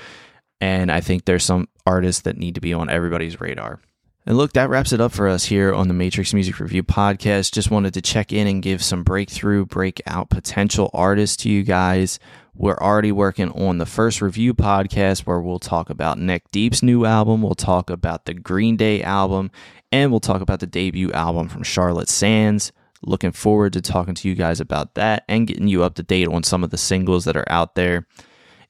And 0.60 0.92
I 0.92 1.00
think 1.00 1.24
there's 1.24 1.44
some 1.44 1.68
artists 1.86 2.22
that 2.22 2.36
need 2.36 2.56
to 2.56 2.60
be 2.60 2.74
on 2.74 2.90
everybody's 2.90 3.40
radar. 3.40 3.80
And 4.28 4.36
look, 4.36 4.52
that 4.52 4.68
wraps 4.68 4.92
it 4.92 5.00
up 5.00 5.12
for 5.12 5.26
us 5.26 5.46
here 5.46 5.72
on 5.72 5.88
the 5.88 5.94
Matrix 5.94 6.34
Music 6.34 6.60
Review 6.60 6.82
podcast. 6.82 7.50
Just 7.50 7.70
wanted 7.70 7.94
to 7.94 8.02
check 8.02 8.30
in 8.30 8.46
and 8.46 8.62
give 8.62 8.84
some 8.84 9.02
breakthrough, 9.02 9.64
breakout 9.64 10.28
potential 10.28 10.90
artists 10.92 11.38
to 11.38 11.48
you 11.48 11.62
guys. 11.62 12.18
We're 12.54 12.76
already 12.76 13.10
working 13.10 13.50
on 13.52 13.78
the 13.78 13.86
first 13.86 14.20
review 14.20 14.52
podcast 14.52 15.20
where 15.20 15.40
we'll 15.40 15.58
talk 15.58 15.88
about 15.88 16.18
Neck 16.18 16.42
Deep's 16.52 16.82
new 16.82 17.06
album, 17.06 17.40
we'll 17.40 17.54
talk 17.54 17.88
about 17.88 18.26
the 18.26 18.34
Green 18.34 18.76
Day 18.76 19.02
album, 19.02 19.50
and 19.90 20.10
we'll 20.10 20.20
talk 20.20 20.42
about 20.42 20.60
the 20.60 20.66
debut 20.66 21.10
album 21.12 21.48
from 21.48 21.62
Charlotte 21.62 22.10
Sands. 22.10 22.70
Looking 23.00 23.32
forward 23.32 23.72
to 23.72 23.80
talking 23.80 24.14
to 24.14 24.28
you 24.28 24.34
guys 24.34 24.60
about 24.60 24.94
that 24.96 25.24
and 25.26 25.46
getting 25.46 25.68
you 25.68 25.84
up 25.84 25.94
to 25.94 26.02
date 26.02 26.28
on 26.28 26.42
some 26.42 26.62
of 26.62 26.68
the 26.68 26.76
singles 26.76 27.24
that 27.24 27.38
are 27.38 27.50
out 27.50 27.76
there. 27.76 28.06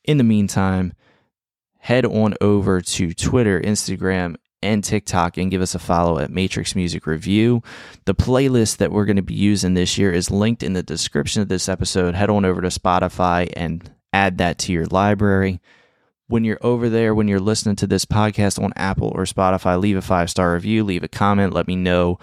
In 0.05 0.19
the 0.19 0.25
meantime, 0.25 0.93
head 1.79 2.07
on 2.07 2.37
over 2.41 2.81
to 2.81 3.13
Twitter, 3.13 3.61
Instagram, 3.61 4.37
and 4.63 4.83
TikTok 4.83 5.37
and 5.37 5.51
give 5.51 5.63
us 5.63 5.75
a 5.75 5.79
follow 5.79 6.19
at 6.19 6.31
Matrix 6.31 6.75
Music 6.75 7.07
Review. 7.07 7.63
The 8.05 8.15
playlist 8.15 8.79
that 8.79 8.91
we're 8.91 9.05
going 9.05 9.17
to 9.17 9.23
be 9.23 9.35
using 9.35 9.75
this 9.75 9.99
year 9.99 10.13
is 10.13 10.31
linked 10.31 10.63
in 10.63 10.73
the 10.73 10.83
description 10.83 11.43
of 11.43 11.49
this 11.49 11.69
episode. 11.69 12.15
Head 12.15 12.31
on 12.31 12.45
over 12.45 12.61
to 12.61 12.69
Spotify 12.69 13.53
and 13.57 13.93
add 14.13 14.39
that 14.39 14.59
to 14.59 14.73
your 14.73 14.87
library. 14.87 15.61
When 16.27 16.45
you're 16.45 16.59
over 16.61 16.89
there, 16.89 17.15
when 17.15 17.29
you're 17.29 17.41
listening 17.41 17.77
to 17.77 17.87
this 17.87 18.05
podcast 18.05 18.63
on 18.63 18.73
Apple 18.77 19.13
or 19.15 19.25
Spotify, 19.25 19.81
leave 19.81 19.97
a 19.97 20.03
five 20.03 20.29
star 20.29 20.55
review, 20.55 20.85
leave 20.85 21.03
a 21.03 21.09
comment, 21.09 21.55
let 21.55 21.67
me 21.67 21.77
know 21.77 22.19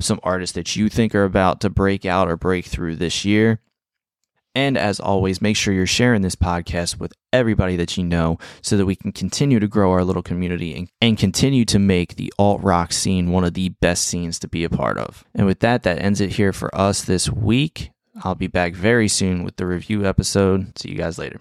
some 0.00 0.20
artists 0.22 0.54
that 0.54 0.76
you 0.76 0.88
think 0.88 1.14
are 1.14 1.24
about 1.24 1.60
to 1.60 1.68
break 1.68 2.06
out 2.06 2.28
or 2.28 2.36
break 2.36 2.64
through 2.64 2.96
this 2.96 3.24
year. 3.24 3.60
And 4.54 4.76
as 4.76 4.98
always, 4.98 5.40
make 5.40 5.56
sure 5.56 5.72
you're 5.72 5.86
sharing 5.86 6.22
this 6.22 6.34
podcast 6.34 6.98
with 6.98 7.12
everybody 7.32 7.76
that 7.76 7.96
you 7.96 8.04
know 8.04 8.38
so 8.62 8.76
that 8.76 8.86
we 8.86 8.96
can 8.96 9.12
continue 9.12 9.60
to 9.60 9.68
grow 9.68 9.92
our 9.92 10.04
little 10.04 10.22
community 10.22 10.76
and, 10.76 10.88
and 11.00 11.18
continue 11.18 11.64
to 11.66 11.78
make 11.78 12.16
the 12.16 12.32
alt 12.38 12.60
rock 12.62 12.92
scene 12.92 13.30
one 13.30 13.44
of 13.44 13.54
the 13.54 13.68
best 13.80 14.04
scenes 14.04 14.38
to 14.40 14.48
be 14.48 14.64
a 14.64 14.70
part 14.70 14.98
of. 14.98 15.24
And 15.34 15.46
with 15.46 15.60
that, 15.60 15.84
that 15.84 16.02
ends 16.02 16.20
it 16.20 16.30
here 16.30 16.52
for 16.52 16.74
us 16.74 17.02
this 17.02 17.30
week. 17.30 17.90
I'll 18.22 18.34
be 18.34 18.48
back 18.48 18.74
very 18.74 19.06
soon 19.06 19.44
with 19.44 19.56
the 19.56 19.66
review 19.66 20.04
episode. 20.04 20.76
See 20.78 20.90
you 20.90 20.96
guys 20.96 21.16
later. 21.16 21.38